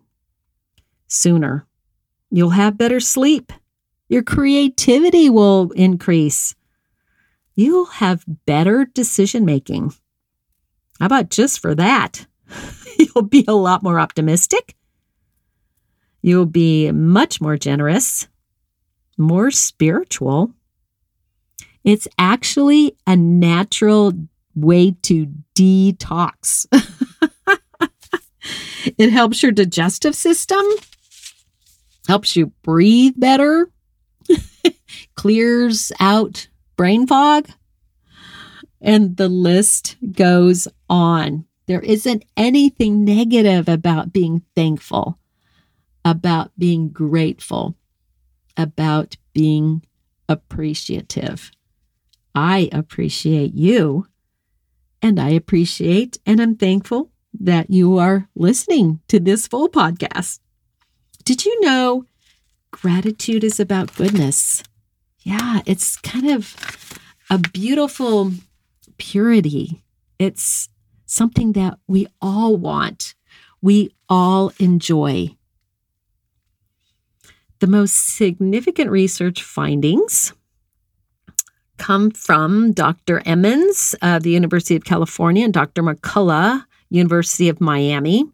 sooner. 1.09 1.66
You'll 2.30 2.57
have 2.57 2.78
better 2.78 3.00
sleep. 3.00 3.52
Your 4.09 4.23
creativity 4.23 5.28
will 5.28 5.73
increase. 5.73 6.54
You'll 7.54 7.85
have 8.00 8.25
better 8.47 8.87
decision 8.87 9.45
making. 9.45 9.92
How 11.00 11.04
about 11.07 11.28
just 11.28 11.61
for 11.61 11.75
that? 11.75 12.26
You'll 12.99 13.25
be 13.25 13.45
a 13.47 13.52
lot 13.52 13.83
more 13.83 14.00
optimistic. 14.00 14.75
You'll 16.23 16.47
be 16.47 16.92
much 16.92 17.42
more 17.42 17.59
generous, 17.59 18.26
more 19.19 19.50
spiritual, 19.50 20.54
it's 21.84 22.06
actually 22.18 22.96
a 23.06 23.16
natural 23.16 24.12
way 24.54 24.96
to 25.02 25.26
detox. 25.54 26.66
it 28.99 29.10
helps 29.10 29.42
your 29.42 29.52
digestive 29.52 30.14
system, 30.14 30.64
helps 32.06 32.37
you 32.37 32.46
breathe 32.62 33.14
better, 33.16 33.70
clears 35.14 35.92
out 36.00 36.49
brain 36.76 37.06
fog. 37.06 37.49
And 38.82 39.16
the 39.18 39.28
list 39.28 39.96
goes 40.12 40.66
on. 40.88 41.44
There 41.66 41.80
isn't 41.80 42.25
anything 42.37 43.04
negative 43.04 43.68
about 43.68 44.12
being 44.12 44.42
thankful, 44.54 45.18
about 46.04 46.50
being 46.58 46.88
grateful, 46.88 47.76
about 48.56 49.16
being 49.34 49.84
appreciative. 50.28 51.50
I 52.34 52.68
appreciate 52.72 53.54
you, 53.54 54.06
and 55.02 55.18
I 55.18 55.30
appreciate 55.30 56.18
and 56.26 56.40
I'm 56.40 56.56
thankful 56.56 57.10
that 57.38 57.70
you 57.70 57.99
are 57.99 58.28
listening 58.34 59.00
to 59.08 59.20
this 59.20 59.46
full 59.46 59.68
podcast. 59.68 60.40
Did 61.25 61.44
you 61.44 61.60
know 61.60 62.04
gratitude 62.70 63.44
is 63.44 63.60
about 63.60 63.94
goodness? 63.94 64.62
Yeah, 65.20 65.60
it's 65.66 65.96
kind 65.96 66.30
of 66.30 66.54
a 67.28 67.38
beautiful 67.38 68.32
purity. 68.99 69.82
It's 70.18 70.68
something 71.06 71.52
that 71.52 71.78
we 71.87 72.06
all 72.20 72.56
want, 72.56 73.14
we 73.60 73.94
all 74.08 74.52
enjoy. 74.58 75.37
The 77.58 77.66
most 77.66 77.94
significant 77.94 78.90
research 78.90 79.42
findings 79.42 80.32
come 81.80 82.10
from 82.10 82.72
Dr. 82.72 83.22
Emmons 83.25 83.96
of 84.02 84.22
the 84.22 84.30
University 84.30 84.76
of 84.76 84.84
California 84.84 85.44
and 85.44 85.52
Dr. 85.52 85.82
McCullough, 85.82 86.62
University 86.90 87.49
of 87.49 87.60
Miami. 87.60 88.25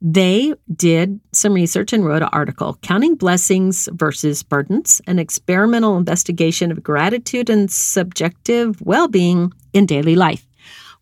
They 0.00 0.54
did 0.74 1.20
some 1.32 1.52
research 1.52 1.92
and 1.92 2.06
wrote 2.06 2.22
an 2.22 2.30
article, 2.32 2.78
Counting 2.82 3.16
Blessings 3.16 3.88
versus 3.92 4.42
Burdens, 4.44 5.02
an 5.06 5.18
experimental 5.18 5.98
investigation 5.98 6.70
of 6.70 6.82
gratitude 6.82 7.50
and 7.50 7.70
subjective 7.70 8.80
well 8.80 9.08
being 9.08 9.52
in 9.72 9.84
daily 9.84 10.14
life. 10.14 10.46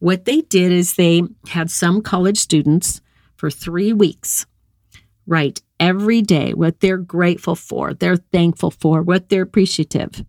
What 0.00 0.24
they 0.24 0.40
did 0.40 0.72
is 0.72 0.94
they 0.94 1.22
had 1.48 1.70
some 1.70 2.00
college 2.00 2.38
students 2.38 3.00
for 3.36 3.50
three 3.50 3.92
weeks 3.92 4.46
write 5.26 5.60
every 5.78 6.22
day 6.22 6.54
what 6.54 6.80
they're 6.80 6.96
grateful 6.96 7.54
for, 7.54 7.92
they're 7.92 8.16
thankful 8.16 8.70
for, 8.70 9.02
what 9.02 9.28
they're 9.28 9.42
appreciative. 9.42 10.24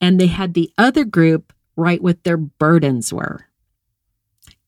And 0.00 0.20
they 0.20 0.26
had 0.26 0.54
the 0.54 0.70
other 0.76 1.04
group 1.04 1.52
write 1.76 2.02
what 2.02 2.24
their 2.24 2.36
burdens 2.36 3.12
were. 3.12 3.46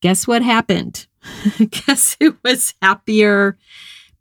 Guess 0.01 0.27
what 0.27 0.41
happened? 0.41 1.07
Guess 1.59 2.17
who 2.19 2.37
was 2.43 2.73
happier, 2.81 3.57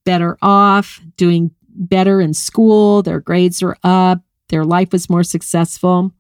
better 0.05 0.37
off, 0.43 1.01
doing 1.17 1.53
better 1.69 2.21
in 2.21 2.35
school? 2.35 3.03
Their 3.03 3.21
grades 3.21 3.63
were 3.63 3.79
up, 3.83 4.21
their 4.49 4.65
life 4.65 4.93
was 4.93 5.11
more 5.11 5.23
successful. 5.23 6.13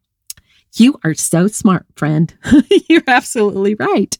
You 0.76 0.98
are 1.02 1.14
so 1.14 1.48
smart, 1.48 1.86
friend. 1.96 2.32
You're 2.88 3.02
absolutely 3.06 3.74
right. 3.74 4.16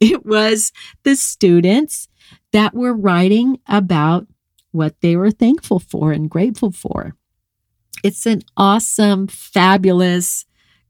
It 0.00 0.26
was 0.26 0.72
the 1.04 1.14
students 1.14 2.08
that 2.52 2.74
were 2.74 2.94
writing 2.94 3.60
about 3.68 4.26
what 4.72 5.00
they 5.00 5.16
were 5.16 5.30
thankful 5.30 5.78
for 5.78 6.12
and 6.12 6.30
grateful 6.30 6.72
for. 6.72 7.14
It's 8.02 8.26
an 8.26 8.42
awesome, 8.56 9.26
fabulous, 9.26 10.46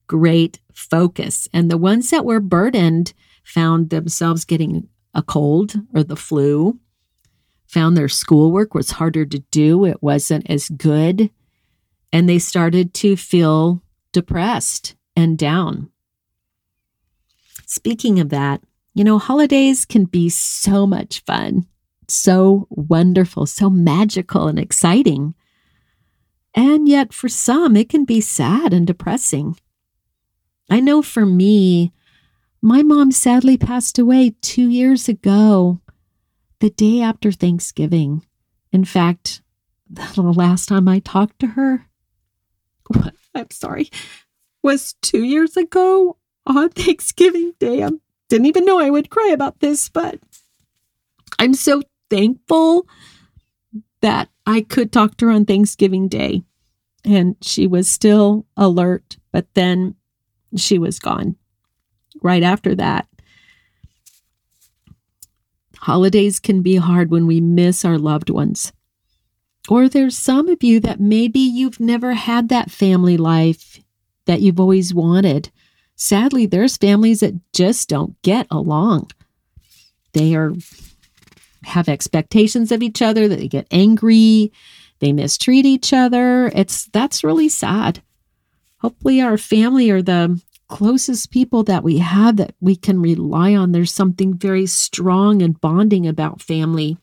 great 0.06 0.60
focus. 0.72 1.48
And 1.52 1.70
the 1.70 1.78
ones 1.78 2.10
that 2.10 2.24
were 2.24 2.40
burdened 2.40 3.12
found 3.42 3.90
themselves 3.90 4.44
getting 4.44 4.88
a 5.14 5.22
cold 5.22 5.74
or 5.92 6.04
the 6.04 6.16
flu, 6.16 6.78
found 7.66 7.96
their 7.96 8.08
schoolwork 8.08 8.74
was 8.74 8.92
harder 8.92 9.24
to 9.24 9.38
do, 9.50 9.84
it 9.84 10.02
wasn't 10.02 10.48
as 10.50 10.68
good, 10.68 11.30
and 12.12 12.28
they 12.28 12.38
started 12.38 12.94
to 12.94 13.16
feel 13.16 13.82
depressed 14.12 14.94
and 15.16 15.38
down. 15.38 15.90
Speaking 17.66 18.18
of 18.18 18.30
that, 18.30 18.62
you 18.94 19.04
know, 19.04 19.18
holidays 19.18 19.84
can 19.84 20.04
be 20.04 20.28
so 20.28 20.86
much 20.86 21.22
fun, 21.24 21.66
so 22.08 22.66
wonderful, 22.70 23.46
so 23.46 23.70
magical 23.70 24.48
and 24.48 24.58
exciting. 24.58 25.34
And 26.54 26.88
yet, 26.88 27.12
for 27.12 27.28
some, 27.28 27.76
it 27.76 27.88
can 27.88 28.04
be 28.04 28.20
sad 28.20 28.72
and 28.72 28.86
depressing. 28.86 29.56
I 30.68 30.80
know 30.80 31.02
for 31.02 31.24
me, 31.24 31.92
my 32.62 32.82
mom 32.82 33.12
sadly 33.12 33.56
passed 33.56 33.98
away 33.98 34.34
two 34.42 34.68
years 34.68 35.08
ago, 35.08 35.80
the 36.60 36.70
day 36.70 37.00
after 37.00 37.32
Thanksgiving. 37.32 38.24
In 38.72 38.84
fact, 38.84 39.42
the 39.90 40.22
last 40.22 40.66
time 40.68 40.88
I 40.88 40.98
talked 41.00 41.38
to 41.40 41.48
her, 41.48 41.86
I'm 43.34 43.50
sorry, 43.50 43.90
was 44.62 44.94
two 45.00 45.22
years 45.22 45.56
ago 45.56 46.16
on 46.46 46.68
Thanksgiving 46.70 47.54
Day. 47.58 47.82
I 47.82 47.90
didn't 48.28 48.46
even 48.46 48.64
know 48.64 48.80
I 48.80 48.90
would 48.90 49.10
cry 49.10 49.30
about 49.32 49.60
this, 49.60 49.88
but 49.88 50.18
I'm 51.38 51.54
so 51.54 51.82
thankful 52.10 52.86
that 54.02 54.28
I 54.46 54.62
could 54.62 54.92
talk 54.92 55.16
to 55.18 55.26
her 55.26 55.32
on 55.32 55.44
Thanksgiving 55.44 56.08
Day. 56.08 56.42
And 57.04 57.36
she 57.40 57.66
was 57.66 57.88
still 57.88 58.46
alert, 58.56 59.16
but 59.32 59.46
then 59.54 59.94
she 60.56 60.78
was 60.78 60.98
gone 60.98 61.36
right 62.22 62.42
after 62.42 62.74
that. 62.74 63.06
Holidays 65.78 66.40
can 66.40 66.60
be 66.60 66.76
hard 66.76 67.10
when 67.10 67.26
we 67.26 67.40
miss 67.40 67.84
our 67.84 67.98
loved 67.98 68.28
ones. 68.28 68.72
Or 69.68 69.88
there's 69.88 70.16
some 70.16 70.48
of 70.48 70.62
you 70.62 70.80
that 70.80 71.00
maybe 71.00 71.40
you've 71.40 71.80
never 71.80 72.12
had 72.12 72.48
that 72.48 72.70
family 72.70 73.16
life 73.16 73.80
that 74.26 74.40
you've 74.40 74.60
always 74.60 74.92
wanted. 74.92 75.50
Sadly, 75.96 76.46
there's 76.46 76.76
families 76.76 77.20
that 77.20 77.34
just 77.52 77.88
don't 77.88 78.20
get 78.22 78.46
along. 78.50 79.10
They 80.12 80.34
are 80.34 80.54
have 81.64 81.88
expectations 81.88 82.72
of 82.72 82.82
each 82.82 83.02
other, 83.02 83.28
that 83.28 83.38
they 83.38 83.48
get 83.48 83.66
angry, 83.70 84.52
they 85.00 85.12
mistreat 85.12 85.66
each 85.66 85.92
other. 85.92 86.50
It's 86.54 86.86
that's 86.86 87.24
really 87.24 87.48
sad. 87.48 88.02
Hopefully 88.78 89.20
our 89.20 89.36
family 89.36 89.90
are 89.90 90.02
the 90.02 90.40
closest 90.68 91.30
people 91.30 91.64
that 91.64 91.82
we 91.82 91.98
have 91.98 92.36
that 92.36 92.54
we 92.60 92.76
can 92.76 93.02
rely 93.02 93.54
on. 93.54 93.72
There's 93.72 93.92
something 93.92 94.34
very 94.34 94.66
strong 94.66 95.42
and 95.42 95.60
bonding 95.60 96.06
about 96.06 96.40
family. 96.40 96.96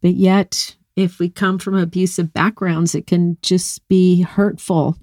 But 0.00 0.14
yet, 0.14 0.76
if 0.94 1.18
we 1.18 1.30
come 1.30 1.58
from 1.58 1.74
abusive 1.74 2.32
backgrounds, 2.32 2.94
it 2.94 3.06
can 3.06 3.38
just 3.42 3.86
be 3.88 4.22
hurtful, 4.22 4.96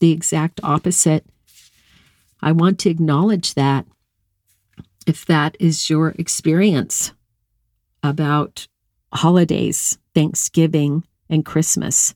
the 0.00 0.12
exact 0.12 0.60
opposite. 0.62 1.26
I 2.40 2.52
want 2.52 2.78
to 2.80 2.90
acknowledge 2.90 3.54
that 3.54 3.86
if 5.06 5.26
that 5.26 5.56
is 5.60 5.90
your 5.90 6.10
experience 6.18 7.12
about 8.02 8.66
holidays, 9.12 9.98
Thanksgiving, 10.14 11.04
and 11.28 11.44
Christmas. 11.44 12.14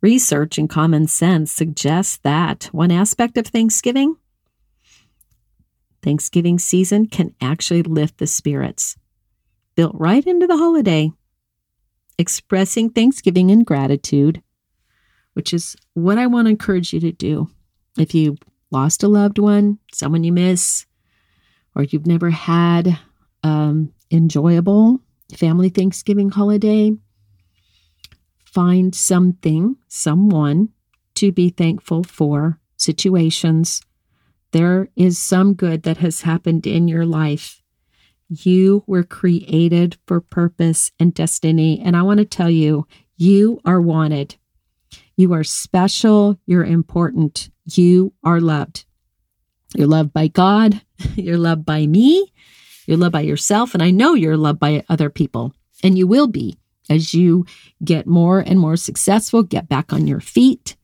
Research 0.00 0.58
and 0.58 0.68
common 0.68 1.06
sense 1.06 1.50
suggests 1.50 2.18
that 2.18 2.64
one 2.72 2.92
aspect 2.92 3.36
of 3.38 3.46
Thanksgiving, 3.46 4.16
Thanksgiving 6.02 6.58
season 6.58 7.06
can 7.06 7.34
actually 7.40 7.82
lift 7.82 8.18
the 8.18 8.28
spirits. 8.28 8.96
Built 9.74 9.96
right 9.98 10.24
into 10.24 10.46
the 10.46 10.56
holiday, 10.56 11.10
expressing 12.18 12.90
thanksgiving 12.90 13.50
and 13.50 13.66
gratitude, 13.66 14.40
which 15.34 15.52
is 15.52 15.76
what 15.94 16.18
I 16.18 16.28
want 16.28 16.46
to 16.46 16.50
encourage 16.50 16.92
you 16.92 17.00
to 17.00 17.12
do. 17.12 17.50
If 17.98 18.14
you 18.14 18.36
lost 18.70 19.02
a 19.02 19.08
loved 19.08 19.38
one, 19.38 19.78
someone 19.92 20.22
you 20.22 20.32
miss, 20.32 20.86
or 21.74 21.82
you've 21.82 22.06
never 22.06 22.30
had 22.30 22.98
um, 23.42 23.92
enjoyable 24.10 25.00
family 25.34 25.68
Thanksgiving 25.68 26.30
holiday, 26.30 26.92
find 28.44 28.94
something, 28.94 29.76
someone 29.88 30.70
to 31.14 31.32
be 31.32 31.50
thankful 31.50 32.04
for, 32.04 32.60
situations. 32.76 33.82
There 34.52 34.88
is 34.96 35.18
some 35.18 35.54
good 35.54 35.82
that 35.82 35.98
has 35.98 36.22
happened 36.22 36.66
in 36.66 36.88
your 36.88 37.06
life. 37.06 37.62
You 38.28 38.84
were 38.86 39.02
created 39.02 39.96
for 40.06 40.20
purpose 40.20 40.90
and 40.98 41.14
destiny. 41.14 41.80
And 41.80 41.96
I 41.96 42.02
want 42.02 42.18
to 42.18 42.24
tell 42.24 42.50
you, 42.50 42.86
you 43.16 43.60
are 43.64 43.80
wanted. 43.80 44.36
You 45.16 45.32
are 45.32 45.44
special. 45.44 46.38
You're 46.46 46.64
important. 46.64 47.50
You 47.64 48.12
are 48.22 48.40
loved. 48.40 48.84
You're 49.74 49.86
loved 49.86 50.12
by 50.12 50.28
God. 50.28 50.82
You're 51.14 51.38
loved 51.38 51.64
by 51.64 51.86
me. 51.86 52.32
You're 52.86 52.96
loved 52.96 53.12
by 53.12 53.20
yourself. 53.20 53.74
And 53.74 53.82
I 53.82 53.90
know 53.90 54.14
you're 54.14 54.36
loved 54.36 54.60
by 54.60 54.84
other 54.88 55.10
people. 55.10 55.52
And 55.82 55.98
you 55.98 56.06
will 56.06 56.26
be 56.26 56.56
as 56.88 57.12
you 57.12 57.44
get 57.84 58.06
more 58.06 58.40
and 58.40 58.58
more 58.58 58.76
successful, 58.76 59.42
get 59.42 59.68
back 59.68 59.92
on 59.92 60.06
your 60.06 60.20
feet. 60.20 60.76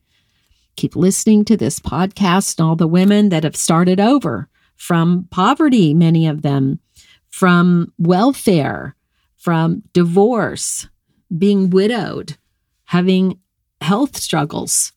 Keep 0.76 0.96
listening 0.96 1.44
to 1.46 1.56
this 1.56 1.78
podcast 1.80 2.58
and 2.58 2.66
all 2.66 2.76
the 2.76 2.86
women 2.86 3.28
that 3.28 3.44
have 3.44 3.56
started 3.56 4.00
over 4.00 4.48
from 4.76 5.28
poverty, 5.30 5.94
many 5.94 6.26
of 6.26 6.42
them, 6.42 6.80
from 7.28 7.92
welfare, 7.98 8.96
from 9.36 9.82
divorce, 9.92 10.88
being 11.36 11.70
widowed, 11.70 12.36
having 12.84 13.38
health 13.80 14.16
struggles, 14.16 14.92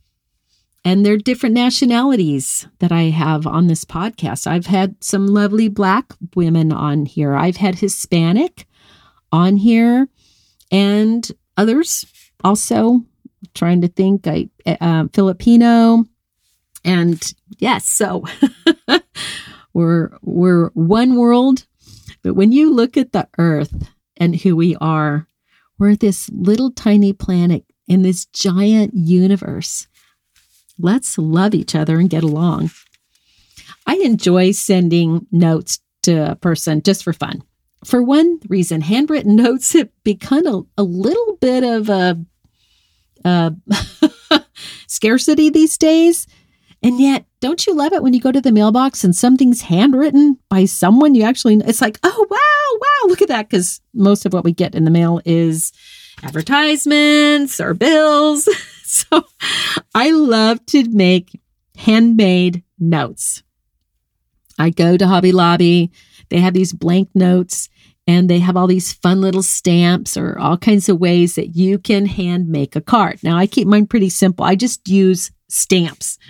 and 0.86 1.04
there 1.04 1.14
are 1.14 1.18
different 1.18 1.56
nationalities 1.56 2.68
that 2.78 2.92
I 2.92 3.06
have 3.06 3.48
on 3.48 3.66
this 3.66 3.84
podcast. 3.84 4.46
I've 4.46 4.68
had 4.68 5.04
some 5.04 5.26
lovely 5.26 5.68
black 5.68 6.14
women 6.36 6.72
on 6.72 7.08
here. 7.08 7.34
I've 7.34 7.58
had 7.58 7.80
Hispanic 7.80 8.68
on 9.32 9.58
here 9.58 10.08
and 10.72 11.30
others 11.58 12.06
also 12.44 13.02
trying 13.56 13.82
to 13.82 13.88
think 13.88 14.28
I 14.28 14.50
uh, 14.80 15.08
Filipino 15.12 16.06
and 16.84 17.34
yes, 17.58 17.90
so 17.90 18.24
we're 19.74 20.12
we're 20.22 20.70
one 20.70 21.16
world, 21.16 21.66
but 22.22 22.36
when 22.36 22.52
you 22.52 22.72
look 22.72 22.96
at 22.96 23.12
the 23.12 23.28
earth 23.40 23.90
and 24.18 24.36
who 24.36 24.56
we 24.56 24.76
are, 24.76 25.28
we're 25.80 25.96
this 25.96 26.30
little 26.30 26.70
tiny 26.70 27.12
planet 27.12 27.66
in 27.88 28.04
this 28.04 28.26
giant 28.28 28.94
universe 28.94 29.88
Let's 30.78 31.18
love 31.18 31.54
each 31.54 31.76
other 31.76 32.00
and 32.00 32.10
get 32.10 32.24
along. 32.24 32.72
I 33.86 33.96
enjoy 33.96 34.52
sending 34.52 35.28
notes 35.32 35.80
to 36.04 36.32
a 36.32 36.36
person 36.36 36.82
just 36.82 37.04
for 37.04 37.14
fun. 37.14 37.44
For 37.84 38.02
one 38.02 38.40
reason, 38.48 38.82
handwritten 38.82 39.36
notes 39.36 39.74
have 39.74 39.90
become 40.04 40.48
a, 40.48 40.64
a 40.78 40.84
little 40.84 41.38
bit 41.38 41.64
of 41.64 41.90
a, 41.90 42.18
a 43.24 43.54
scarcity 44.88 45.50
these 45.50 45.78
days. 45.78 46.28
And 46.84 47.00
yet, 47.00 47.26
don't 47.40 47.66
you 47.66 47.74
love 47.74 47.94
it 47.94 48.04
when 48.04 48.14
you 48.14 48.22
go 48.22 48.32
to 48.32 48.42
the 48.42 48.52
mailbox 48.52 49.04
and 49.04 49.16
something's 49.16 49.62
handwritten 49.62 50.38
by 50.50 50.66
someone 50.66 51.16
you 51.16 51.24
actually, 51.24 51.56
it's 51.66 51.82
like, 51.82 52.00
oh, 52.04 52.28
wow, 52.30 52.80
wow, 52.80 53.10
look 53.10 53.22
at 53.22 53.28
that. 53.30 53.50
Because 53.50 53.82
most 53.94 54.26
of 54.26 54.34
what 54.34 54.44
we 54.44 54.52
get 54.52 54.76
in 54.76 54.84
the 54.84 54.92
mail 54.92 55.22
is 55.26 55.72
advertisements 56.22 57.60
or 57.60 57.74
bills. 57.74 58.48
so 58.88 59.26
I 59.96 60.12
love 60.12 60.66
to 60.68 60.88
make 60.90 61.40
handmade 61.76 62.64
notes. 62.78 63.42
I 64.60 64.70
go 64.70 64.96
to 64.96 65.08
Hobby 65.08 65.32
Lobby, 65.32 65.92
they 66.30 66.40
have 66.40 66.54
these 66.54 66.72
blank 66.72 67.10
notes 67.16 67.68
and 68.08 68.30
they 68.30 68.40
have 68.40 68.56
all 68.56 68.68
these 68.68 68.94
fun 68.94 69.22
little 69.22 69.42
stamps 69.42 70.16
or 70.16 70.38
all 70.38 70.58
kinds 70.58 70.88
of 70.88 71.00
ways 71.00 71.34
that 71.36 71.56
you 71.56 71.80
can 71.80 72.06
hand 72.06 72.48
make 72.48 72.76
a 72.76 72.82
card. 72.82 73.20
Now, 73.24 73.38
I 73.38 73.48
keep 73.48 73.68
mine 73.68 73.88
pretty 73.88 74.10
simple. 74.10 74.46
I 74.46 74.56
just 74.56 74.88
use 74.88 75.32
stamps. 75.50 76.18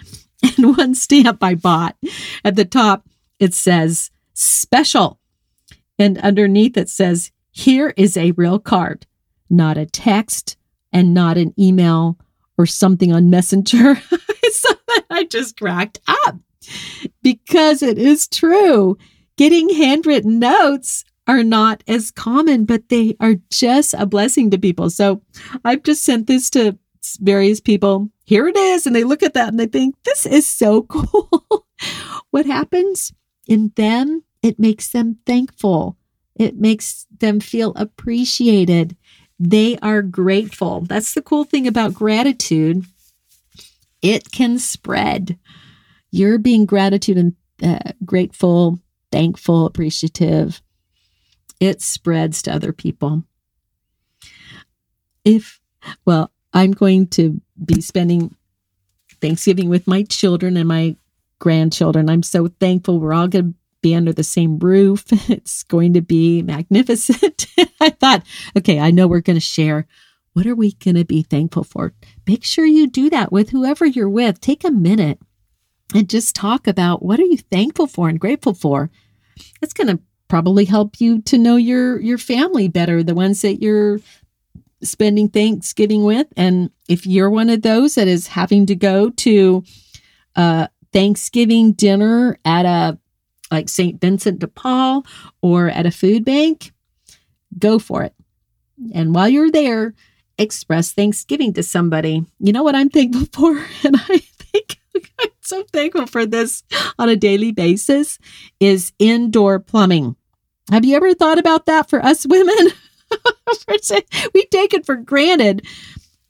And 0.58 0.78
one 0.78 0.94
stamp 0.94 1.42
I 1.42 1.56
bought 1.56 1.96
at 2.44 2.56
the 2.56 2.66
top, 2.66 3.08
it 3.40 3.56
says 3.56 4.12
special. 4.36 5.20
And 5.98 6.20
underneath 6.20 6.78
it 6.78 6.88
says, 6.88 7.32
here 7.50 7.96
is 7.98 8.16
a 8.16 8.32
real 8.32 8.60
card, 8.60 9.08
not 9.50 9.76
a 9.76 9.88
text 9.88 10.56
and 10.94 11.16
not 11.16 11.40
an 11.40 11.56
email 11.58 12.20
or 12.58 12.66
something 12.66 13.12
on 13.12 13.30
Messenger. 13.30 13.96
so 14.52 14.70
I 15.10 15.26
just 15.26 15.58
cracked 15.58 16.00
up 16.08 16.38
because 17.22 17.82
it 17.82 17.98
is 17.98 18.28
true. 18.28 18.98
Getting 19.38 19.70
handwritten 19.70 20.40
notes 20.40 21.04
are 21.28 21.44
not 21.44 21.84
as 21.88 22.12
common, 22.12 22.66
but 22.66 22.90
they 22.90 23.16
are 23.20 23.36
just 23.50 23.94
a 23.98 24.06
blessing 24.06 24.52
to 24.52 24.58
people. 24.58 24.90
So 24.90 25.22
I've 25.64 25.84
just 25.84 26.04
sent 26.04 26.28
this 26.28 26.50
to 26.52 26.78
various 27.20 27.60
people. 27.60 28.10
Here 28.26 28.48
it 28.48 28.56
is. 28.56 28.86
And 28.86 28.96
they 28.96 29.04
look 29.04 29.24
at 29.24 29.34
that 29.34 29.50
and 29.50 29.60
they 29.60 29.68
think, 29.68 29.96
this 30.04 30.26
is 30.26 30.48
so 30.48 30.84
cool. 30.90 31.66
what 32.32 32.46
happens 32.46 33.12
in 33.48 33.72
them? 33.76 34.24
It 34.42 34.60
makes 34.60 34.90
them 34.90 35.18
thankful. 35.26 35.98
It 36.36 36.58
makes 36.58 37.08
them 37.20 37.40
feel 37.40 37.74
appreciated. 37.76 38.96
They 39.40 39.78
are 39.80 40.02
grateful. 40.02 40.82
That's 40.82 41.14
the 41.14 41.22
cool 41.22 41.44
thing 41.44 41.68
about 41.68 41.94
gratitude. 41.94 42.86
It 44.02 44.32
can 44.32 44.60
spread. 44.60 45.38
You're 46.12 46.38
being 46.38 46.66
gratitude 46.66 47.18
and 47.18 47.36
uh, 47.64 47.92
grateful, 48.06 48.80
thankful, 49.12 49.66
appreciative. 49.66 50.62
It 51.60 51.82
spreads 51.82 52.42
to 52.44 52.54
other 52.54 52.72
people. 52.72 53.24
If, 55.24 55.60
well, 56.06 56.32
I'm 56.54 56.72
going 56.72 57.08
to 57.10 57.42
be 57.64 57.82
spending 57.82 58.36
Thanksgiving 59.22 59.70
with 59.70 59.88
my 59.88 60.04
children 60.04 60.58
and 60.58 60.68
my 60.68 60.96
grandchildren. 61.40 62.10
I'm 62.10 62.24
so 62.24 62.48
thankful 62.48 63.00
we're 63.00 63.14
all 63.14 63.28
going 63.28 63.54
to 63.54 63.56
be 63.86 63.94
under 63.94 64.12
the 64.12 64.24
same 64.24 64.58
roof. 64.58 65.06
It's 65.30 65.62
going 65.64 65.94
to 65.94 66.02
be 66.02 66.42
magnificent. 66.42 67.46
I 67.80 67.90
thought, 67.90 68.24
okay, 68.58 68.80
I 68.80 68.90
know 68.90 69.08
we're 69.08 69.22
going 69.22 69.36
to 69.36 69.52
share. 69.56 69.86
What 70.34 70.48
are 70.48 70.56
we 70.56 70.72
going 70.74 70.96
to 70.96 71.06
be 71.06 71.22
thankful 71.22 71.64
for? 71.64 71.94
Make 72.26 72.44
sure 72.44 72.66
you 72.66 72.88
do 72.88 73.12
that 73.12 73.32
with 73.32 73.52
whoever 73.52 73.86
you're 73.86 74.10
with. 74.10 74.42
Take 74.42 74.64
a 74.64 74.72
minute 74.72 75.20
and 75.94 76.10
just 76.10 76.36
talk 76.36 76.66
about 76.66 77.04
what 77.04 77.20
are 77.20 77.26
you 77.26 77.38
thankful 77.38 77.86
for 77.86 78.10
and 78.10 78.20
grateful 78.20 78.56
for. 78.56 78.90
It's 79.62 79.74
going 79.74 79.96
to 79.96 80.02
probably 80.30 80.66
help 80.66 81.00
you 81.00 81.22
to 81.22 81.38
know 81.38 81.56
your 81.56 82.00
your 82.02 82.18
family 82.18 82.68
better, 82.68 83.04
the 83.04 83.14
ones 83.14 83.44
that 83.44 83.62
you're 83.62 84.00
spending 84.82 85.30
Thanksgiving 85.30 86.04
with. 86.04 86.28
And 86.36 86.72
if 86.90 87.06
you're 87.06 87.30
one 87.30 87.52
of 87.52 87.62
those 87.62 87.96
that 87.96 88.08
is 88.08 88.28
having 88.28 88.66
to 88.66 88.76
go 88.76 89.12
to 89.12 89.64
a 90.36 90.70
Thanksgiving 90.92 91.74
dinner 91.74 92.40
at 92.46 92.66
a 92.66 93.00
like 93.52 93.70
St. 93.70 94.00
Vincent 94.00 94.40
de 94.40 94.48
Paul 94.48 95.06
or 95.42 95.70
at 95.70 95.86
a 95.86 95.92
food 95.92 96.26
bank, 96.26 96.72
go 97.58 97.80
for 97.80 98.04
it. 98.04 98.14
And 98.94 99.16
while 99.16 99.30
you're 99.30 99.52
there, 99.52 99.94
express 100.38 100.92
Thanksgiving 100.92 101.54
to 101.54 101.64
somebody. 101.64 102.26
You 102.40 102.54
know 102.54 102.64
what 102.64 102.76
I'm 102.76 102.90
thankful 102.90 103.26
for? 103.32 103.58
And 103.84 103.96
I 103.96 104.18
think 104.18 104.80
I'm 105.20 105.30
so 105.42 105.64
thankful 105.72 106.08
for 106.08 106.26
this 106.26 106.64
on 106.98 107.10
a 107.10 107.16
daily 107.16 107.52
basis 107.52 108.20
is 108.60 108.94
indoor 109.00 109.60
plumbing. 109.60 110.16
Have 110.72 110.86
you 110.86 110.96
ever 110.96 111.14
thought 111.14 111.38
about 111.38 111.68
that 111.68 111.90
for 111.90 112.04
us 112.04 112.26
women? 112.26 112.56
we 114.34 114.46
take 114.48 114.74
it 114.74 114.86
for 114.86 114.96
granted. 114.96 115.66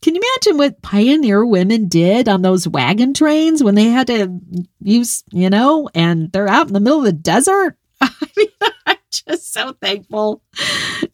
Can 0.06 0.14
you 0.14 0.22
imagine 0.22 0.60
what 0.60 0.84
pioneer 0.84 1.44
women 1.44 1.88
did 1.88 2.30
on 2.30 2.44
those 2.44 2.68
wagon 2.68 3.16
trains 3.16 3.64
when 3.64 3.74
they 3.74 3.86
had 3.86 4.06
to 4.06 4.40
use, 4.80 5.24
you 5.32 5.50
know, 5.50 5.90
and 5.96 6.32
they're 6.32 6.48
out 6.48 6.68
in 6.68 6.74
the 6.74 6.80
middle 6.80 7.00
of 7.00 7.06
the 7.06 7.12
desert? 7.12 7.76
I 8.02 8.12
mean, 8.38 8.48
I'm 8.86 8.98
just 9.10 9.52
so 9.52 9.74
thankful. 9.82 10.44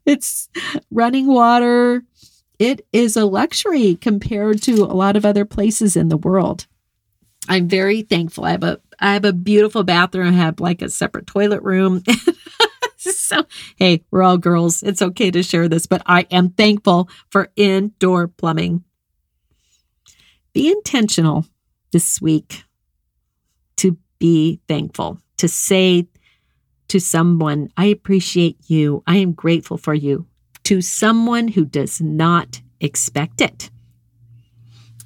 It's 0.05 0.49
running 0.91 1.27
water. 1.27 2.03
It 2.59 2.85
is 2.91 3.15
a 3.15 3.23
luxury 3.23 3.95
compared 3.95 4.61
to 4.63 4.83
a 4.83 4.91
lot 4.91 5.15
of 5.15 5.25
other 5.25 5.45
places 5.45 5.95
in 5.95 6.09
the 6.09 6.17
world. 6.17 6.67
I'm 7.47 7.69
very 7.69 8.01
thankful. 8.01 8.43
I 8.43 8.51
have 8.51 8.63
a 8.65 8.81
I 8.99 9.13
have 9.13 9.23
a 9.23 9.31
beautiful 9.31 9.83
bathroom. 9.83 10.27
I 10.27 10.31
have 10.31 10.59
like 10.59 10.81
a 10.81 10.89
separate 10.89 11.27
toilet 11.27 11.63
room. 11.63 12.03
so, 13.15 13.45
hey, 13.77 14.03
we're 14.11 14.21
all 14.21 14.37
girls. 14.37 14.83
It's 14.83 15.01
okay 15.01 15.31
to 15.31 15.41
share 15.41 15.67
this, 15.67 15.87
but 15.87 16.03
I 16.05 16.27
am 16.29 16.49
thankful 16.49 17.09
for 17.31 17.51
indoor 17.55 18.27
plumbing. 18.27 18.83
Be 20.53 20.69
intentional 20.69 21.45
this 21.91 22.21
week 22.21 22.63
to 23.77 23.97
be 24.19 24.59
thankful, 24.67 25.17
to 25.37 25.47
say 25.47 26.07
to 26.89 26.99
someone, 26.99 27.69
I 27.75 27.85
appreciate 27.85 28.57
you. 28.67 29.01
I 29.07 29.17
am 29.17 29.31
grateful 29.31 29.77
for 29.77 29.95
you, 29.95 30.27
to 30.65 30.81
someone 30.81 31.47
who 31.47 31.65
does 31.65 32.01
not 32.01 32.61
expect 32.79 33.41
it. 33.41 33.71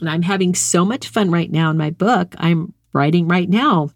And 0.02 0.10
I'm 0.10 0.24
having 0.24 0.54
so 0.54 0.84
much 0.84 1.08
fun 1.08 1.32
right 1.32 1.50
now 1.50 1.70
in 1.70 1.78
my 1.78 1.92
book. 1.92 2.36
I'm 2.38 2.74
writing 2.92 3.30
right 3.30 3.50
now 3.50 3.92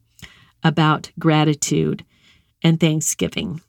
about 0.64 1.12
gratitude 1.20 2.06
and 2.64 2.80
Thanksgiving. 2.80 3.60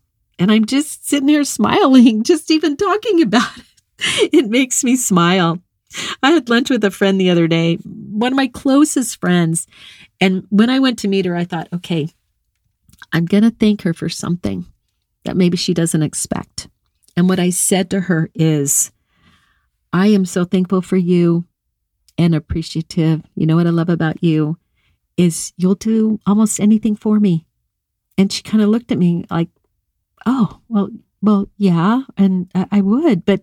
And 0.40 0.50
I'm 0.50 0.64
just 0.64 1.07
sitting 1.07 1.29
here 1.29 1.44
smiling, 1.44 2.22
just 2.24 2.50
even 2.50 2.76
talking 2.76 3.22
about 3.22 3.59
it. 3.59 3.64
It 4.33 4.48
makes 4.48 4.83
me 4.83 4.96
smile. 4.96 5.59
I 6.22 6.31
had 6.31 6.48
lunch 6.48 6.70
with 6.70 6.83
a 6.85 6.90
friend 6.90 7.20
the 7.20 7.31
other 7.31 7.46
day, 7.46 7.76
one 7.76 8.33
of 8.33 8.37
my 8.37 8.48
closest 8.48 9.20
friends. 9.20 9.66
And 10.20 10.46
when 10.48 10.70
I 10.70 10.79
went 10.79 10.98
to 11.00 11.09
meet 11.09 11.26
her, 11.26 11.37
I 11.37 11.44
thought, 11.44 11.68
okay, 11.72 12.09
I'm 13.12 13.26
going 13.26 13.42
to 13.42 13.50
thank 13.50 13.83
her 13.83 13.92
for 13.92 14.09
something 14.09 14.64
that 15.24 15.37
maybe 15.37 15.59
she 15.59 15.74
doesn't 15.74 16.03
expect. 16.03 16.68
And 17.16 17.29
what 17.29 17.40
I 17.40 17.50
said 17.50 17.90
to 17.90 18.00
her 18.00 18.31
is, 18.35 18.90
I 19.92 20.07
am 20.07 20.24
so 20.24 20.44
thankful 20.44 20.81
for 20.81 20.96
you 20.96 21.44
and 22.16 22.35
appreciative. 22.35 23.22
You 23.35 23.46
know 23.46 23.57
what 23.57 23.66
I 23.66 23.70
love 23.70 23.90
about 23.90 24.22
you 24.22 24.57
is 25.16 25.53
you'll 25.57 25.74
do 25.74 26.18
almost 26.26 26.61
anything 26.61 26.96
for 26.96 27.20
me. 27.20 27.44
And 28.16 28.33
she 28.33 28.42
kind 28.42 28.62
of 28.62 28.70
looked 28.70 28.92
at 28.92 28.98
me 28.98 29.26
like, 29.31 29.48
oh, 30.26 30.61
well, 30.68 30.90
well, 31.22 31.48
yeah, 31.56 32.02
and 32.16 32.50
I 32.54 32.80
would, 32.80 33.24
but 33.24 33.42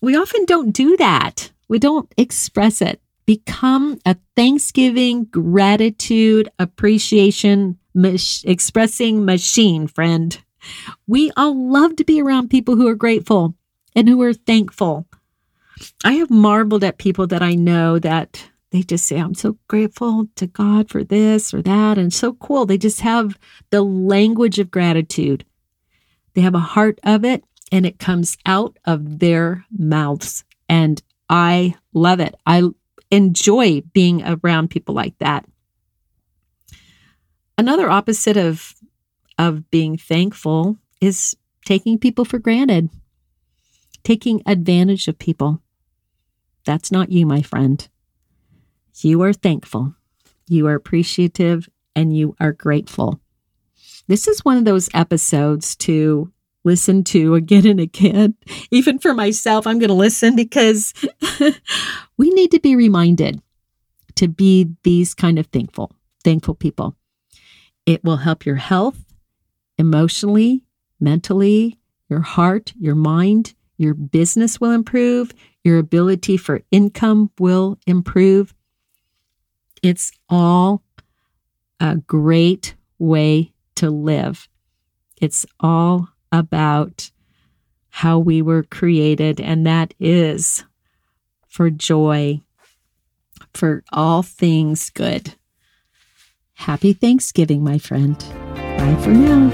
we 0.00 0.16
often 0.16 0.44
don't 0.44 0.70
do 0.70 0.96
that. 0.98 1.50
We 1.68 1.78
don't 1.78 2.12
express 2.16 2.80
it. 2.80 3.00
Become 3.26 3.98
a 4.04 4.16
Thanksgiving 4.36 5.24
gratitude 5.24 6.48
appreciation 6.58 7.78
mach- 7.94 8.44
expressing 8.44 9.24
machine, 9.24 9.86
friend. 9.86 10.38
We 11.06 11.30
all 11.36 11.70
love 11.70 11.96
to 11.96 12.04
be 12.04 12.20
around 12.20 12.48
people 12.48 12.76
who 12.76 12.86
are 12.88 12.94
grateful 12.94 13.54
and 13.96 14.08
who 14.08 14.20
are 14.22 14.34
thankful. 14.34 15.06
I 16.04 16.14
have 16.14 16.30
marveled 16.30 16.84
at 16.84 16.98
people 16.98 17.26
that 17.28 17.42
I 17.42 17.54
know 17.54 17.98
that 17.98 18.50
they 18.70 18.82
just 18.82 19.06
say, 19.06 19.18
I'm 19.18 19.34
so 19.34 19.56
grateful 19.68 20.28
to 20.36 20.46
God 20.46 20.90
for 20.90 21.04
this 21.04 21.54
or 21.54 21.62
that. 21.62 21.96
And 21.98 22.12
so 22.12 22.34
cool. 22.34 22.66
They 22.66 22.78
just 22.78 23.00
have 23.02 23.38
the 23.70 23.82
language 23.82 24.58
of 24.58 24.70
gratitude. 24.70 25.44
They 26.34 26.40
have 26.42 26.54
a 26.54 26.60
heart 26.60 26.98
of 27.04 27.24
it 27.24 27.44
and 27.72 27.86
it 27.86 27.98
comes 27.98 28.36
out 28.44 28.78
of 28.84 29.18
their 29.18 29.64
mouths. 29.76 30.44
And 30.68 31.02
I 31.28 31.74
love 31.92 32.20
it. 32.20 32.34
I 32.46 32.62
enjoy 33.10 33.82
being 33.92 34.22
around 34.24 34.70
people 34.70 34.94
like 34.94 35.16
that. 35.18 35.44
Another 37.56 37.88
opposite 37.88 38.36
of 38.36 38.74
of 39.38 39.68
being 39.70 39.96
thankful 39.96 40.78
is 41.00 41.36
taking 41.64 41.98
people 41.98 42.24
for 42.24 42.38
granted, 42.38 42.88
taking 44.04 44.42
advantage 44.46 45.08
of 45.08 45.18
people. 45.18 45.60
That's 46.64 46.92
not 46.92 47.10
you, 47.10 47.26
my 47.26 47.42
friend. 47.42 47.86
You 49.00 49.22
are 49.22 49.32
thankful, 49.32 49.94
you 50.48 50.66
are 50.68 50.74
appreciative, 50.74 51.68
and 51.96 52.16
you 52.16 52.36
are 52.38 52.52
grateful. 52.52 53.20
This 54.06 54.28
is 54.28 54.44
one 54.44 54.58
of 54.58 54.64
those 54.64 54.90
episodes 54.94 55.76
to 55.76 56.30
listen 56.64 57.04
to 57.04 57.34
again 57.34 57.66
and 57.66 57.80
again. 57.80 58.34
Even 58.70 58.98
for 58.98 59.14
myself, 59.14 59.66
I'm 59.66 59.78
going 59.78 59.88
to 59.88 59.94
listen 59.94 60.36
because 60.36 60.92
we 62.18 62.30
need 62.30 62.50
to 62.50 62.60
be 62.60 62.76
reminded 62.76 63.40
to 64.16 64.28
be 64.28 64.70
these 64.82 65.14
kind 65.14 65.38
of 65.38 65.46
thankful, 65.48 65.92
thankful 66.22 66.54
people. 66.54 66.96
It 67.86 68.02
will 68.04 68.18
help 68.18 68.46
your 68.46 68.56
health 68.56 68.98
emotionally, 69.78 70.62
mentally, 71.00 71.78
your 72.08 72.20
heart, 72.20 72.72
your 72.78 72.94
mind, 72.94 73.54
your 73.76 73.94
business 73.94 74.60
will 74.60 74.70
improve, 74.70 75.32
your 75.64 75.78
ability 75.78 76.36
for 76.36 76.62
income 76.70 77.30
will 77.38 77.78
improve. 77.86 78.54
It's 79.82 80.12
all 80.28 80.82
a 81.80 81.96
great 81.96 82.74
way 82.98 83.53
to 83.76 83.90
live. 83.90 84.48
It's 85.20 85.46
all 85.60 86.08
about 86.32 87.10
how 87.90 88.18
we 88.18 88.42
were 88.42 88.64
created, 88.64 89.40
and 89.40 89.66
that 89.66 89.94
is 90.00 90.64
for 91.46 91.70
joy, 91.70 92.40
for 93.52 93.84
all 93.92 94.22
things 94.22 94.90
good. 94.90 95.34
Happy 96.54 96.92
Thanksgiving, 96.92 97.62
my 97.62 97.78
friend. 97.78 98.18
Bye 98.54 98.98
for 99.02 99.10
now. 99.10 99.48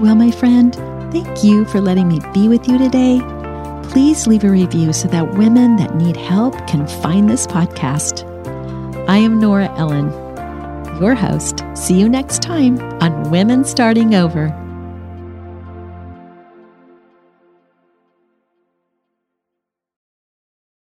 Well, 0.00 0.14
my 0.14 0.30
friend, 0.30 0.74
thank 1.12 1.44
you 1.44 1.66
for 1.66 1.80
letting 1.80 2.08
me 2.08 2.20
be 2.32 2.48
with 2.48 2.66
you 2.66 2.78
today. 2.78 3.20
Please 3.90 4.26
leave 4.26 4.44
a 4.44 4.50
review 4.50 4.92
so 4.94 5.08
that 5.08 5.34
women 5.34 5.76
that 5.76 5.94
need 5.96 6.16
help 6.16 6.54
can 6.66 6.86
find 6.86 7.28
this 7.28 7.46
podcast. 7.46 8.26
I 9.08 9.18
am 9.18 9.40
Nora 9.40 9.68
Ellen 9.76 10.29
your 11.00 11.14
host. 11.14 11.64
See 11.74 11.98
you 11.98 12.08
next 12.08 12.42
time 12.42 12.78
on 13.02 13.30
Women 13.30 13.64
Starting 13.64 14.14
Over. 14.14 14.69